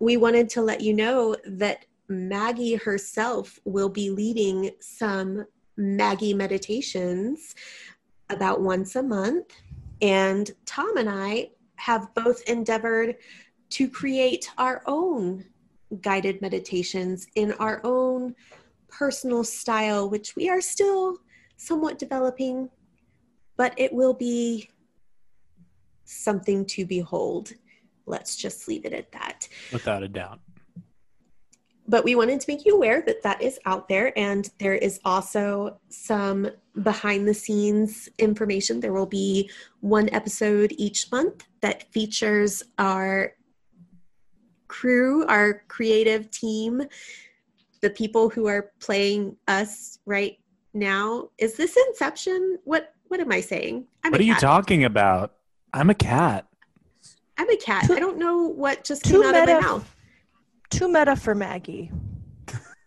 we 0.00 0.16
wanted 0.16 0.48
to 0.50 0.62
let 0.62 0.80
you 0.80 0.94
know 0.94 1.36
that 1.46 1.84
Maggie 2.08 2.76
herself 2.76 3.58
will 3.64 3.88
be 3.88 4.10
leading 4.10 4.70
some 4.80 5.44
Maggie 5.78 6.34
meditations 6.34 7.54
about 8.28 8.60
once 8.60 8.96
a 8.96 9.02
month. 9.02 9.54
And 10.02 10.50
Tom 10.66 10.96
and 10.96 11.08
I 11.08 11.50
have 11.76 12.12
both 12.14 12.42
endeavored 12.48 13.16
to 13.70 13.88
create 13.88 14.50
our 14.58 14.82
own 14.86 15.44
guided 16.00 16.42
meditations 16.42 17.26
in 17.36 17.52
our 17.52 17.80
own 17.84 18.34
personal 18.88 19.44
style, 19.44 20.10
which 20.10 20.34
we 20.36 20.48
are 20.48 20.60
still 20.60 21.18
somewhat 21.56 21.98
developing, 21.98 22.68
but 23.56 23.72
it 23.76 23.92
will 23.92 24.14
be 24.14 24.68
something 26.04 26.64
to 26.64 26.86
behold. 26.86 27.52
Let's 28.06 28.36
just 28.36 28.68
leave 28.68 28.84
it 28.84 28.92
at 28.92 29.12
that. 29.12 29.48
Without 29.72 30.02
a 30.02 30.08
doubt. 30.08 30.40
But 31.88 32.04
we 32.04 32.14
wanted 32.14 32.40
to 32.40 32.52
make 32.52 32.66
you 32.66 32.74
aware 32.74 33.00
that 33.02 33.22
that 33.22 33.40
is 33.40 33.58
out 33.64 33.88
there, 33.88 34.16
and 34.16 34.48
there 34.58 34.74
is 34.74 35.00
also 35.04 35.80
some 35.88 36.50
behind 36.82 37.26
the 37.26 37.34
scenes 37.34 38.08
information. 38.18 38.80
There 38.80 38.92
will 38.92 39.06
be 39.06 39.50
one 39.80 40.10
episode 40.10 40.74
each 40.76 41.10
month 41.10 41.44
that 41.62 41.90
features 41.90 42.62
our 42.78 43.32
crew, 44.68 45.24
our 45.26 45.62
creative 45.68 46.30
team, 46.30 46.82
the 47.80 47.90
people 47.90 48.28
who 48.28 48.46
are 48.46 48.72
playing 48.80 49.36
us 49.48 49.98
right 50.04 50.38
now. 50.74 51.30
Is 51.38 51.56
this 51.56 51.76
Inception? 51.88 52.58
What 52.64 52.92
what 53.08 53.20
am 53.20 53.32
I 53.32 53.40
saying? 53.40 53.86
I'm 54.04 54.12
what 54.12 54.20
a 54.20 54.24
are 54.24 54.26
you 54.26 54.34
talking 54.34 54.84
about? 54.84 55.32
I'm 55.72 55.88
a 55.88 55.94
cat. 55.94 56.46
I'm 57.38 57.48
a 57.48 57.56
cat. 57.56 57.90
I 57.90 57.98
don't 57.98 58.18
know 58.18 58.42
what 58.42 58.84
just 58.84 59.04
too 59.04 59.22
came 59.22 59.34
out 59.34 59.48
of 59.48 59.54
my 59.54 59.60
mouth. 59.60 59.94
Too 60.70 60.88
meta 60.88 61.16
for 61.16 61.34
Maggie. 61.34 61.90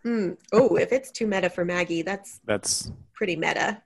Mm. 0.06 0.38
Oh, 0.52 0.76
if 0.78 0.92
it's 0.92 1.12
too 1.12 1.28
meta 1.28 1.50
for 1.50 1.64
Maggie, 1.64 2.02
that's 2.02 2.40
That's 2.46 2.92
pretty 3.14 3.36
meta. 3.36 3.82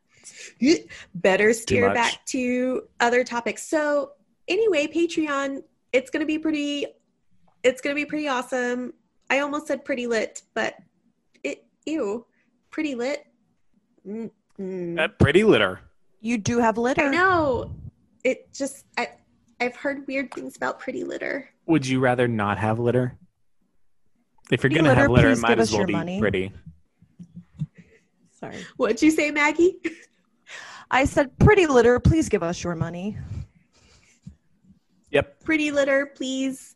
Better 1.16 1.54
steer 1.54 1.94
back 1.94 2.26
to 2.28 2.84
other 3.00 3.24
topics. 3.24 3.68
So 3.68 4.12
anyway, 4.48 4.88
Patreon, 4.88 5.64
it's 5.92 6.10
gonna 6.10 6.26
be 6.26 6.40
pretty 6.40 6.88
it's 7.64 7.82
gonna 7.82 7.96
be 7.96 8.06
pretty 8.06 8.28
awesome. 8.28 8.94
I 9.30 9.40
almost 9.40 9.68
said 9.68 9.84
pretty 9.86 10.08
lit, 10.08 10.42
but 10.54 10.76
it 11.44 11.66
ew. 11.86 12.26
Pretty 12.72 12.96
lit. 12.96 13.26
Mm, 14.08 14.32
mm. 14.60 14.96
that 14.96 15.20
pretty 15.20 15.44
litter. 15.44 15.82
You 16.22 16.38
do 16.38 16.60
have 16.60 16.78
litter. 16.78 17.04
I 17.04 17.10
know. 17.10 17.76
It 18.24 18.54
just 18.54 18.86
I 18.98 19.10
I've 19.60 19.76
heard 19.76 20.08
weird 20.08 20.34
things 20.34 20.56
about 20.58 20.80
pretty 20.80 21.04
litter. 21.04 21.50
Would 21.68 21.86
you 21.86 22.00
rather 22.00 22.28
not 22.28 22.58
have 22.58 22.80
litter? 22.80 23.18
If 24.52 24.64
you're 24.64 24.70
gonna 24.70 24.94
have 24.94 25.10
litter, 25.10 25.30
litter, 25.30 25.30
it 25.30 25.34
please 25.36 25.42
might 25.42 25.50
give 25.50 25.60
as 25.60 25.70
us 25.70 25.72
well 25.72 25.80
your 25.82 25.88
be 25.88 25.94
money. 25.94 26.20
pretty. 26.20 26.52
Sorry. 28.40 28.58
What'd 28.78 29.02
you 29.02 29.12
say, 29.12 29.32
Maggie? 29.32 29.78
I 30.92 31.06
said 31.06 31.38
pretty 31.40 31.66
litter, 31.66 32.00
please 32.00 32.30
give 32.30 32.44
us 32.44 32.64
your 32.64 32.76
money. 32.76 33.18
Yep. 35.12 35.44
pretty 35.46 35.72
litter, 35.72 36.08
please. 36.08 36.76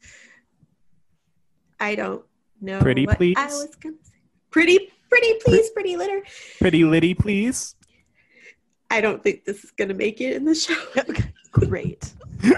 I 1.80 1.96
don't 1.96 2.24
know. 2.62 2.80
Pretty 2.80 3.06
what 3.06 3.18
please? 3.18 3.36
I 3.38 3.46
was 3.48 3.76
gonna 3.76 3.96
say. 4.02 4.14
Pretty, 4.50 4.92
pretty 5.10 5.34
please, 5.46 5.70
pretty 5.72 5.96
litter. 5.96 6.24
Pretty 6.60 6.84
litty, 6.84 7.14
please. 7.14 7.76
I 8.90 9.02
don't 9.02 9.22
think 9.22 9.46
this 9.46 9.64
is 9.64 9.72
gonna 9.72 9.94
make 9.94 10.22
it 10.22 10.36
in 10.36 10.46
the 10.46 10.56
show. 10.56 10.76
Great. 11.52 12.12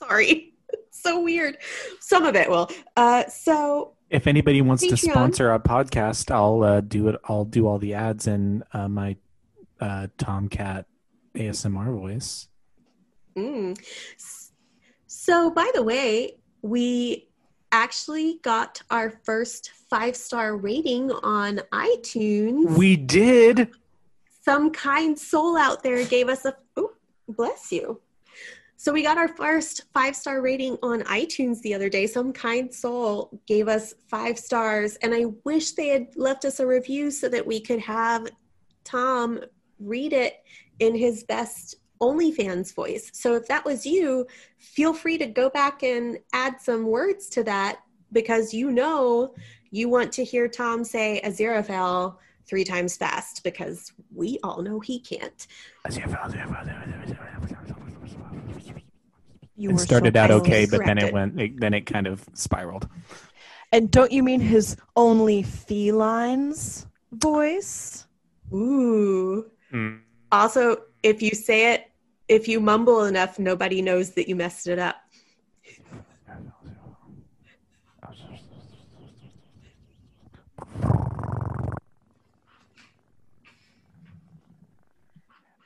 Sorry. 0.00 0.52
It's 0.68 1.02
so 1.02 1.20
weird. 1.22 1.58
Some 2.00 2.24
of 2.24 2.36
it 2.36 2.48
will. 2.50 2.70
Uh, 2.96 3.26
so 3.28 3.93
If 4.14 4.28
anybody 4.28 4.62
wants 4.62 4.86
to 4.86 4.96
sponsor 4.96 5.50
our 5.50 5.58
podcast, 5.58 6.30
I'll 6.30 6.62
uh, 6.62 6.80
do 6.80 7.08
it. 7.08 7.16
I'll 7.24 7.44
do 7.44 7.66
all 7.66 7.80
the 7.80 7.94
ads 7.94 8.28
in 8.28 8.62
uh, 8.72 8.86
my 8.86 9.16
uh, 9.80 10.06
Tomcat 10.18 10.86
ASMR 11.34 11.92
voice. 11.98 12.46
Mm. 13.36 13.76
So, 15.08 15.50
by 15.50 15.68
the 15.74 15.82
way, 15.82 16.36
we 16.62 17.26
actually 17.72 18.38
got 18.42 18.80
our 18.88 19.10
first 19.24 19.72
five 19.90 20.14
star 20.14 20.56
rating 20.56 21.10
on 21.10 21.60
iTunes. 21.72 22.78
We 22.78 22.94
did. 22.94 23.70
Some 24.44 24.70
kind 24.70 25.18
soul 25.18 25.56
out 25.56 25.82
there 25.82 26.04
gave 26.04 26.28
us 26.28 26.44
a. 26.44 26.54
Oh, 26.76 26.92
bless 27.28 27.72
you. 27.72 28.00
So, 28.84 28.92
we 28.92 29.02
got 29.02 29.16
our 29.16 29.28
first 29.28 29.84
five 29.94 30.14
star 30.14 30.42
rating 30.42 30.76
on 30.82 31.04
iTunes 31.04 31.62
the 31.62 31.72
other 31.72 31.88
day. 31.88 32.06
Some 32.06 32.34
kind 32.34 32.72
soul 32.72 33.40
gave 33.46 33.66
us 33.66 33.94
five 34.08 34.38
stars, 34.38 34.96
and 34.96 35.14
I 35.14 35.24
wish 35.44 35.72
they 35.72 35.88
had 35.88 36.08
left 36.16 36.44
us 36.44 36.60
a 36.60 36.66
review 36.66 37.10
so 37.10 37.30
that 37.30 37.46
we 37.46 37.60
could 37.60 37.78
have 37.78 38.28
Tom 38.84 39.40
read 39.80 40.12
it 40.12 40.34
in 40.80 40.94
his 40.94 41.24
best 41.24 41.76
OnlyFans 42.02 42.74
voice. 42.74 43.10
So 43.14 43.34
if 43.36 43.48
that 43.48 43.64
was 43.64 43.86
you, 43.86 44.26
feel 44.58 44.92
free 44.92 45.16
to 45.16 45.26
go 45.28 45.48
back 45.48 45.82
and 45.82 46.18
add 46.34 46.60
some 46.60 46.84
words 46.84 47.30
to 47.30 47.44
that 47.44 47.78
because 48.12 48.52
you 48.52 48.70
know 48.70 49.34
you 49.70 49.88
want 49.88 50.12
to 50.12 50.24
hear 50.24 50.46
Tom 50.46 50.84
say 50.84 51.22
Aziraphale 51.24 52.16
three 52.46 52.64
times 52.64 52.98
fast 52.98 53.42
because 53.44 53.94
we 54.14 54.38
all 54.42 54.60
know 54.60 54.78
he 54.78 55.00
can't. 55.00 55.46
You 59.56 59.70
It 59.70 59.72
were 59.74 59.78
started 59.78 60.14
so 60.14 60.20
out 60.20 60.30
okay, 60.32 60.66
but 60.66 60.84
then 60.84 60.98
it 60.98 61.12
went. 61.12 61.40
It, 61.40 61.60
then 61.60 61.74
it 61.74 61.82
kind 61.82 62.06
of 62.06 62.24
spiraled. 62.34 62.88
And 63.72 63.90
don't 63.90 64.12
you 64.12 64.22
mean 64.22 64.40
his 64.40 64.76
only 64.96 65.42
felines 65.42 66.86
voice? 67.12 68.06
Ooh. 68.52 69.50
Mm. 69.72 70.00
Also, 70.32 70.76
if 71.02 71.22
you 71.22 71.30
say 71.30 71.74
it, 71.74 71.90
if 72.28 72.48
you 72.48 72.60
mumble 72.60 73.04
enough, 73.04 73.38
nobody 73.38 73.82
knows 73.82 74.10
that 74.12 74.28
you 74.28 74.36
messed 74.36 74.66
it 74.66 74.78
up. 74.78 74.96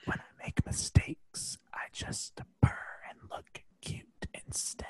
When 0.05 0.19
I 0.19 0.45
make 0.45 0.65
mistakes, 0.67 1.59
I 1.73 1.87
just 1.93 2.41
purr 2.61 2.69
and 2.71 2.77
look 2.77 2.88
instead. 4.49 4.87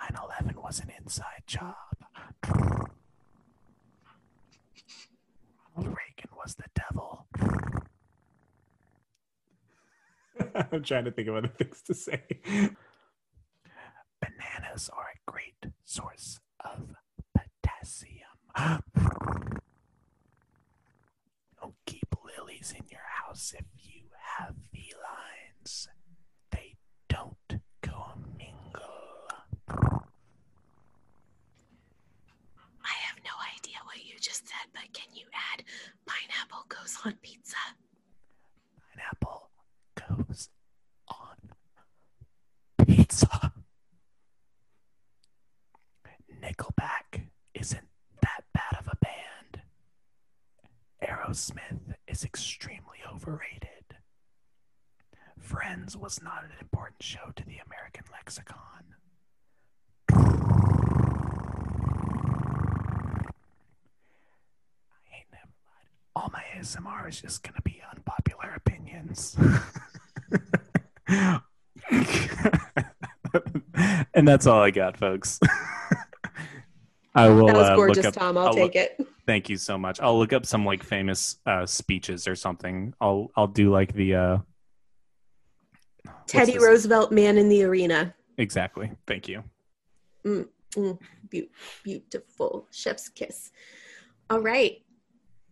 9/11 0.00 0.56
was 0.62 0.80
an 0.80 0.90
inside 0.98 1.44
job. 1.46 1.74
Ronald 5.76 5.96
Reagan 5.96 6.30
was 6.36 6.56
the 6.56 6.64
devil. 6.74 7.26
I'm 10.72 10.82
trying 10.82 11.04
to 11.04 11.10
think 11.12 11.28
of 11.28 11.36
other 11.36 11.48
things 11.48 11.82
to 11.82 11.94
say. 11.94 12.22
Bananas 14.20 14.90
are 14.96 15.08
a 15.14 15.30
great 15.30 15.66
source 15.84 16.40
of 16.64 16.96
potassium. 17.34 18.20
Don't 21.60 21.74
keep 21.86 22.14
lilies 22.24 22.74
in 22.76 22.84
your 22.90 23.00
Because 23.32 23.54
if 23.58 23.64
you 23.82 24.02
have 24.36 24.54
felines, 24.70 25.88
they 26.50 26.76
don't 27.08 27.62
commingle. 27.80 28.82
I 32.84 32.92
have 33.08 33.16
no 33.24 33.32
idea 33.56 33.78
what 33.86 34.04
you 34.64 34.70
but 34.72 34.92
can 34.92 35.08
you 35.14 35.24
add 35.54 35.64
pineapple 36.06 36.64
goes 36.68 36.96
on 37.04 37.14
pizza? 37.22 37.56
Pineapple 38.94 39.50
goes 39.94 40.48
on 41.08 42.86
pizza. 42.86 43.52
Nickelback 46.42 47.28
isn't 47.54 47.86
that 48.20 48.44
bad 48.52 48.78
of 48.78 48.88
a 48.88 48.96
band. 48.96 49.62
Aerosmith 51.02 51.94
is 52.08 52.24
extremely 52.24 52.98
overrated. 53.12 53.68
Friends 55.38 55.96
was 55.96 56.20
not 56.22 56.44
an 56.44 56.50
important 56.60 57.02
show 57.02 57.30
to 57.36 57.44
the 57.44 57.58
American 57.66 58.04
lexicon. 58.12 58.56
I 60.10 60.16
ain't 65.14 65.26
never 65.32 65.52
lied. 65.66 66.01
All 66.14 66.30
my 66.32 66.42
ASMR 66.56 67.08
is 67.08 67.20
just 67.20 67.42
gonna 67.42 67.60
be 67.62 67.80
unpopular 67.94 68.52
opinions. 68.54 69.36
and 74.14 74.26
that's 74.28 74.46
all 74.46 74.62
I 74.62 74.70
got, 74.70 74.96
folks. 74.96 75.40
I 77.14 77.28
will 77.28 77.46
That 77.46 77.56
was 77.56 77.68
uh, 77.68 77.76
gorgeous, 77.76 78.06
up. 78.06 78.14
Tom. 78.14 78.38
I'll, 78.38 78.48
I'll 78.48 78.54
take 78.54 78.74
look- 78.74 78.76
it. 78.76 79.06
Thank 79.26 79.48
you 79.48 79.56
so 79.56 79.78
much. 79.78 80.00
I'll 80.00 80.18
look 80.18 80.32
up 80.32 80.44
some 80.44 80.66
like 80.66 80.82
famous 80.82 81.38
uh, 81.46 81.64
speeches 81.64 82.26
or 82.26 82.34
something. 82.34 82.92
I'll 83.00 83.30
I'll 83.36 83.46
do 83.46 83.70
like 83.70 83.92
the 83.94 84.14
uh, 84.16 84.38
Teddy? 86.26 86.58
Roosevelt, 86.58 87.12
Man 87.12 87.38
in 87.38 87.48
the 87.48 87.62
Arena. 87.62 88.14
Exactly. 88.38 88.90
Thank 89.06 89.28
you. 89.28 89.44
Mm, 90.26 90.48
Beau- 90.74 90.98
beautiful 91.84 92.66
chef's 92.72 93.08
kiss. 93.10 93.52
All 94.28 94.40
right. 94.40 94.82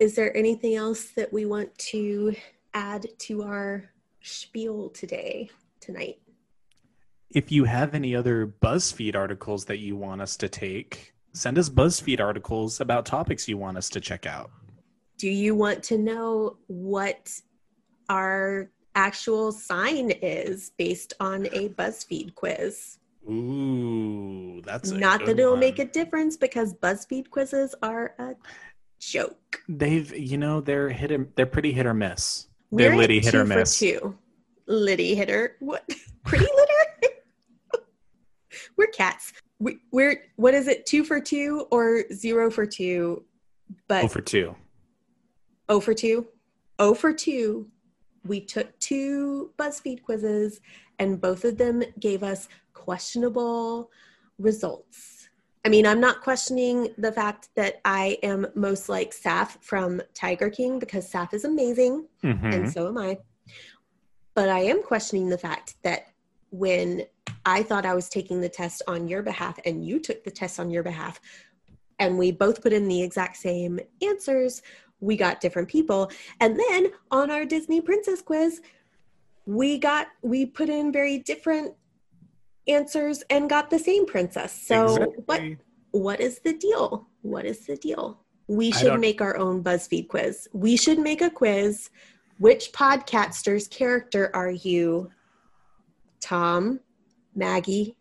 Is 0.00 0.14
there 0.14 0.34
anything 0.34 0.76
else 0.76 1.10
that 1.10 1.30
we 1.30 1.44
want 1.44 1.76
to 1.92 2.34
add 2.72 3.06
to 3.18 3.42
our 3.42 3.84
spiel 4.22 4.88
today, 4.88 5.50
tonight? 5.78 6.18
If 7.30 7.52
you 7.52 7.64
have 7.64 7.94
any 7.94 8.16
other 8.16 8.46
BuzzFeed 8.62 9.14
articles 9.14 9.66
that 9.66 9.78
you 9.78 9.96
want 9.96 10.22
us 10.22 10.38
to 10.38 10.48
take, 10.48 11.12
send 11.34 11.58
us 11.58 11.68
BuzzFeed 11.68 12.18
articles 12.18 12.80
about 12.80 13.04
topics 13.04 13.46
you 13.46 13.58
want 13.58 13.76
us 13.76 13.90
to 13.90 14.00
check 14.00 14.24
out. 14.24 14.50
Do 15.18 15.28
you 15.28 15.54
want 15.54 15.82
to 15.84 15.98
know 15.98 16.56
what 16.66 17.30
our 18.08 18.70
actual 18.94 19.52
sign 19.52 20.12
is 20.22 20.72
based 20.78 21.12
on 21.20 21.44
a 21.52 21.68
BuzzFeed 21.68 22.34
quiz? 22.34 22.96
Ooh, 23.28 24.62
that's 24.64 24.90
Not 24.92 25.20
that 25.26 25.38
it'll 25.38 25.50
one. 25.52 25.60
make 25.60 25.78
a 25.78 25.84
difference 25.84 26.38
because 26.38 26.72
BuzzFeed 26.72 27.28
quizzes 27.28 27.74
are 27.82 28.14
a 28.18 28.34
joke. 29.00 29.60
They've, 29.68 30.14
you 30.16 30.38
know, 30.38 30.60
they're 30.60 30.88
hit. 30.90 31.10
Or, 31.10 31.26
they're 31.34 31.46
pretty 31.46 31.72
hit 31.72 31.86
or 31.86 31.94
miss. 31.94 32.46
We're 32.70 32.90
They're 32.90 32.96
Liddy 32.98 33.18
hit 33.20 33.34
or 33.34 33.44
miss. 33.44 33.78
two. 33.78 34.16
Liddy 34.66 35.16
hitter. 35.16 35.56
What? 35.58 35.88
Pretty 36.24 36.44
litter? 36.44 37.14
we're 38.76 38.86
cats. 38.88 39.32
We, 39.58 39.78
we're 39.90 40.22
what 40.36 40.54
is 40.54 40.68
it? 40.68 40.86
Two 40.86 41.02
for 41.02 41.20
two 41.20 41.66
or 41.72 42.04
zero 42.12 42.50
for 42.50 42.66
two? 42.66 43.24
But 43.88 44.04
Oh 44.04 44.08
for 44.08 44.20
two. 44.20 44.54
oh 45.68 45.80
for 45.80 45.94
two. 45.94 46.28
Oh 46.78 46.94
for 46.94 47.12
two. 47.12 47.66
We 48.24 48.40
took 48.40 48.78
two 48.78 49.50
BuzzFeed 49.58 50.02
quizzes, 50.02 50.60
and 50.98 51.20
both 51.20 51.44
of 51.44 51.56
them 51.58 51.82
gave 51.98 52.22
us 52.22 52.48
questionable 52.74 53.90
results. 54.38 55.19
I 55.64 55.68
mean, 55.68 55.86
I'm 55.86 56.00
not 56.00 56.22
questioning 56.22 56.94
the 56.96 57.12
fact 57.12 57.50
that 57.54 57.80
I 57.84 58.18
am 58.22 58.46
most 58.54 58.88
like 58.88 59.12
Saff 59.12 59.62
from 59.62 60.00
Tiger 60.14 60.48
King 60.48 60.78
because 60.78 61.10
Saff 61.10 61.34
is 61.34 61.44
amazing 61.44 62.06
Mhm. 62.22 62.54
and 62.54 62.72
so 62.72 62.88
am 62.88 62.96
I. 62.96 63.18
But 64.34 64.48
I 64.48 64.60
am 64.60 64.82
questioning 64.82 65.28
the 65.28 65.38
fact 65.38 65.74
that 65.82 66.06
when 66.50 67.04
I 67.44 67.62
thought 67.62 67.84
I 67.84 67.94
was 67.94 68.08
taking 68.08 68.40
the 68.40 68.48
test 68.48 68.82
on 68.86 69.06
your 69.06 69.22
behalf 69.22 69.58
and 69.64 69.84
you 69.84 69.98
took 69.98 70.24
the 70.24 70.30
test 70.30 70.58
on 70.58 70.70
your 70.70 70.82
behalf, 70.82 71.20
and 71.98 72.18
we 72.18 72.32
both 72.32 72.62
put 72.62 72.72
in 72.72 72.88
the 72.88 73.02
exact 73.02 73.36
same 73.36 73.78
answers, 74.00 74.62
we 75.00 75.16
got 75.16 75.40
different 75.40 75.68
people. 75.68 76.10
And 76.40 76.58
then 76.58 76.92
on 77.10 77.30
our 77.30 77.44
Disney 77.44 77.80
Princess 77.80 78.22
quiz, 78.22 78.62
we 79.46 79.78
got 79.78 80.08
we 80.22 80.46
put 80.46 80.68
in 80.68 80.92
very 80.92 81.18
different 81.18 81.74
answers 82.74 83.22
and 83.30 83.48
got 83.50 83.70
the 83.70 83.78
same 83.78 84.06
princess. 84.06 84.52
So 84.66 85.12
what 85.26 85.42
what 85.92 86.20
is 86.20 86.38
the 86.40 86.52
deal? 86.52 87.09
What 87.22 87.44
is 87.44 87.66
the 87.66 87.76
deal? 87.76 88.20
We 88.46 88.70
should 88.72 88.98
make 89.00 89.20
our 89.20 89.37
own 89.37 89.62
BuzzFeed 89.62 90.09
quiz. 90.09 90.48
We 90.52 90.76
should 90.76 90.98
make 90.98 91.20
a 91.20 91.30
quiz. 91.30 91.90
Which 92.38 92.72
podcasters 92.72 93.68
character 93.70 94.30
are 94.35 94.50
you? 94.50 95.11
Tom, 96.20 96.80
Maggie, 97.35 97.96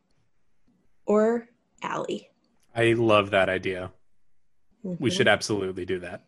or 1.06 1.48
Allie? 1.82 2.30
I 2.76 2.94
love 2.94 3.32
that 3.32 3.50
idea. 3.50 3.92
We 4.84 5.10
Mhm. 5.10 5.14
should 5.14 5.28
absolutely 5.28 5.86
do 5.86 6.00
that. 6.00 6.26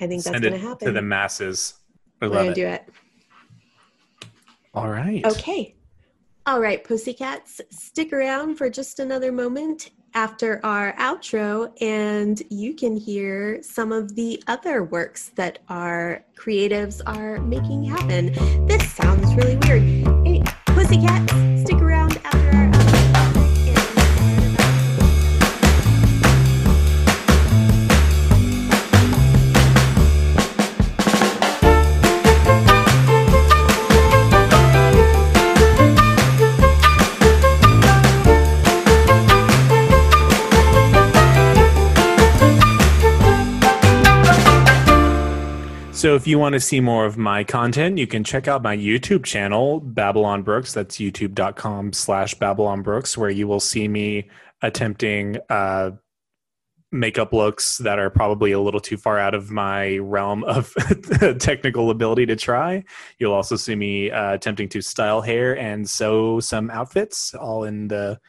I 0.00 0.06
think 0.06 0.22
that's 0.22 0.40
going 0.40 0.52
to 0.52 0.58
happen. 0.58 0.86
to 0.86 0.92
the 0.92 1.02
masses. 1.02 1.74
I 2.20 2.26
We're 2.26 2.34
love 2.34 2.36
going 2.44 2.50
it. 2.50 2.54
to 2.54 2.60
do 2.60 2.66
it. 2.68 2.88
All 4.74 4.88
right. 4.88 5.24
Okay. 5.24 5.73
All 6.46 6.60
right, 6.60 6.84
Pussycats, 6.84 7.62
stick 7.70 8.12
around 8.12 8.56
for 8.56 8.68
just 8.68 8.98
another 8.98 9.32
moment 9.32 9.92
after 10.12 10.60
our 10.62 10.92
outro, 10.96 11.72
and 11.80 12.42
you 12.50 12.74
can 12.74 12.98
hear 12.98 13.62
some 13.62 13.92
of 13.92 14.14
the 14.14 14.42
other 14.46 14.84
works 14.84 15.30
that 15.36 15.60
our 15.70 16.22
creatives 16.36 17.00
are 17.06 17.40
making 17.40 17.84
happen. 17.84 18.66
This 18.66 18.92
sounds 18.92 19.34
really 19.34 19.56
weird. 19.56 20.44
Pussycats, 20.66 21.62
stick 21.62 21.76
around 21.76 21.83
So 46.04 46.14
if 46.14 46.26
you 46.26 46.38
want 46.38 46.52
to 46.52 46.60
see 46.60 46.80
more 46.80 47.06
of 47.06 47.16
my 47.16 47.44
content, 47.44 47.96
you 47.96 48.06
can 48.06 48.24
check 48.24 48.46
out 48.46 48.62
my 48.62 48.76
YouTube 48.76 49.24
channel, 49.24 49.80
Babylon 49.80 50.42
Brooks. 50.42 50.74
That's 50.74 50.98
youtube.com 50.98 51.94
slash 51.94 52.34
Babylon 52.34 52.82
Brooks, 52.82 53.16
where 53.16 53.30
you 53.30 53.48
will 53.48 53.58
see 53.58 53.88
me 53.88 54.28
attempting 54.60 55.38
uh, 55.48 55.92
makeup 56.92 57.32
looks 57.32 57.78
that 57.78 57.98
are 57.98 58.10
probably 58.10 58.52
a 58.52 58.60
little 58.60 58.80
too 58.80 58.98
far 58.98 59.18
out 59.18 59.32
of 59.32 59.50
my 59.50 59.96
realm 59.96 60.44
of 60.44 60.74
technical 61.38 61.88
ability 61.88 62.26
to 62.26 62.36
try. 62.36 62.84
You'll 63.18 63.32
also 63.32 63.56
see 63.56 63.74
me 63.74 64.10
uh, 64.10 64.34
attempting 64.34 64.68
to 64.68 64.82
style 64.82 65.22
hair 65.22 65.56
and 65.56 65.88
sew 65.88 66.38
some 66.38 66.68
outfits, 66.68 67.32
all 67.32 67.64
in 67.64 67.88
the 67.88 68.20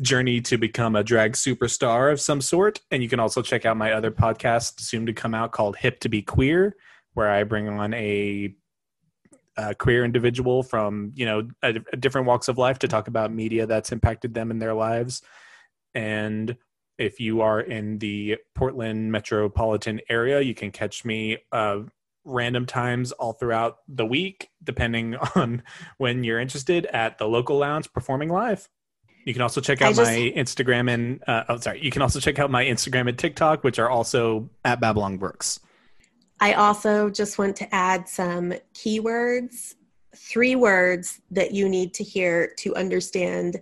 journey 0.00 0.40
to 0.40 0.58
become 0.58 0.96
a 0.96 1.04
drag 1.04 1.32
superstar 1.32 2.12
of 2.12 2.20
some 2.20 2.40
sort. 2.40 2.80
And 2.90 3.02
you 3.02 3.08
can 3.08 3.20
also 3.20 3.42
check 3.42 3.64
out 3.64 3.76
my 3.76 3.92
other 3.92 4.10
podcast 4.10 4.80
soon 4.80 5.06
to 5.06 5.12
come 5.12 5.34
out 5.34 5.52
called 5.52 5.76
Hip 5.76 6.00
to 6.00 6.08
Be 6.08 6.22
Queer, 6.22 6.76
where 7.14 7.30
I 7.30 7.44
bring 7.44 7.68
on 7.68 7.94
a, 7.94 8.54
a 9.56 9.74
queer 9.74 10.04
individual 10.04 10.62
from 10.62 11.12
you 11.14 11.24
know 11.24 11.48
a, 11.62 11.74
a 11.92 11.96
different 11.96 12.26
walks 12.26 12.48
of 12.48 12.58
life 12.58 12.78
to 12.80 12.88
talk 12.88 13.08
about 13.08 13.32
media 13.32 13.66
that's 13.66 13.92
impacted 13.92 14.34
them 14.34 14.50
in 14.50 14.58
their 14.58 14.74
lives. 14.74 15.22
And 15.94 16.56
if 16.98 17.20
you 17.20 17.42
are 17.42 17.60
in 17.60 17.98
the 17.98 18.38
Portland 18.54 19.12
metropolitan 19.12 20.00
area, 20.08 20.40
you 20.40 20.54
can 20.54 20.70
catch 20.70 21.04
me 21.04 21.38
uh, 21.52 21.80
random 22.24 22.66
times 22.66 23.12
all 23.12 23.34
throughout 23.34 23.78
the 23.88 24.04
week, 24.04 24.50
depending 24.62 25.16
on 25.34 25.62
when 25.98 26.24
you're 26.24 26.40
interested, 26.40 26.86
at 26.86 27.18
the 27.18 27.28
local 27.28 27.58
lounge 27.58 27.92
performing 27.92 28.28
live. 28.28 28.68
You 29.26 29.32
can 29.32 29.42
also 29.42 29.60
check 29.60 29.82
out 29.82 29.94
just- 29.94 30.10
my 30.10 30.32
Instagram 30.36 30.90
and 30.90 31.22
uh, 31.26 31.44
oh, 31.48 31.58
sorry. 31.58 31.82
You 31.82 31.90
can 31.90 32.00
also 32.00 32.20
check 32.20 32.38
out 32.38 32.48
my 32.50 32.64
Instagram 32.64 33.08
and 33.08 33.18
TikTok, 33.18 33.64
which 33.64 33.78
are 33.80 33.90
also 33.90 34.48
at 34.64 34.80
Babylon 34.80 35.18
Brooks. 35.18 35.60
I 36.38 36.52
also 36.52 37.10
just 37.10 37.36
want 37.36 37.56
to 37.56 37.74
add 37.74 38.08
some 38.08 38.54
keywords, 38.72 39.74
three 40.14 40.54
words 40.54 41.20
that 41.32 41.52
you 41.52 41.68
need 41.68 41.92
to 41.94 42.04
hear 42.04 42.52
to 42.58 42.76
understand 42.76 43.58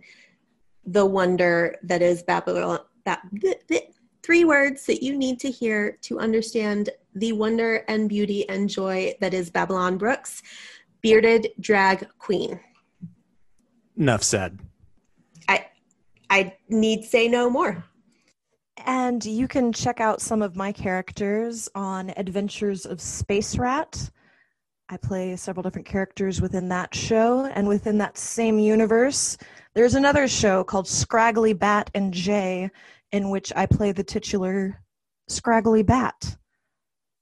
the 0.85 1.07
wonder 1.07 1.77
that 1.83 2.03
is 2.03 2.23
Babylon. 2.23 2.81
Ba- 3.07 3.23
bleh, 3.35 3.55
bleh. 3.71 3.87
three 4.23 4.45
words 4.45 4.85
that 4.87 5.03
you 5.03 5.17
need 5.17 5.41
to 5.41 5.51
hear 5.51 5.93
to 6.03 6.19
understand 6.19 6.91
the 7.15 7.33
wonder 7.33 7.85
and 7.89 8.09
beauty 8.09 8.47
and 8.51 8.69
joy 8.69 9.15
that 9.21 9.33
is 9.33 9.49
Babylon 9.49 9.97
Brooks, 9.97 10.43
bearded 11.01 11.53
drag 11.59 12.07
queen. 12.19 12.61
Enough 13.97 14.25
said. 14.25 14.59
I 16.35 16.57
need 16.69 17.05
say 17.05 17.29
no 17.29 17.49
more. 17.49 17.85
And 18.85 19.25
you 19.25 19.47
can 19.47 19.73
check 19.73 20.01
out 20.01 20.21
some 20.21 20.43
of 20.43 20.57
my 20.57 20.73
characters 20.73 21.69
on 21.77 22.13
Adventures 22.17 22.87
of 22.87 23.01
Space 23.01 23.57
Rat. 23.57 24.11
I 24.89 24.97
play 24.97 25.37
several 25.37 25.63
different 25.63 25.87
characters 25.87 26.41
within 26.41 26.69
that 26.71 26.93
show, 26.93 27.45
and 27.45 27.69
within 27.69 27.99
that 27.99 28.19
same 28.19 28.59
universe, 28.59 29.39
there's 29.75 29.95
another 29.95 30.27
show 30.27 30.65
called 30.65 30.89
Scraggly 30.89 31.53
Bat 31.53 31.91
and 31.95 32.13
Jay, 32.13 32.69
in 33.13 33.31
which 33.31 33.53
I 33.55 33.67
play 33.67 33.93
the 33.93 34.03
titular 34.03 34.83
Scraggly 35.29 35.85
Bat. 35.85 36.37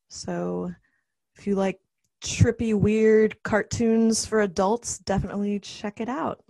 So 0.08 0.72
if 1.36 1.46
you 1.46 1.54
like 1.54 1.80
trippy, 2.24 2.74
weird 2.74 3.42
cartoons 3.42 4.24
for 4.24 4.40
adults, 4.40 5.00
definitely 5.00 5.60
check 5.60 6.00
it 6.00 6.08
out. 6.08 6.42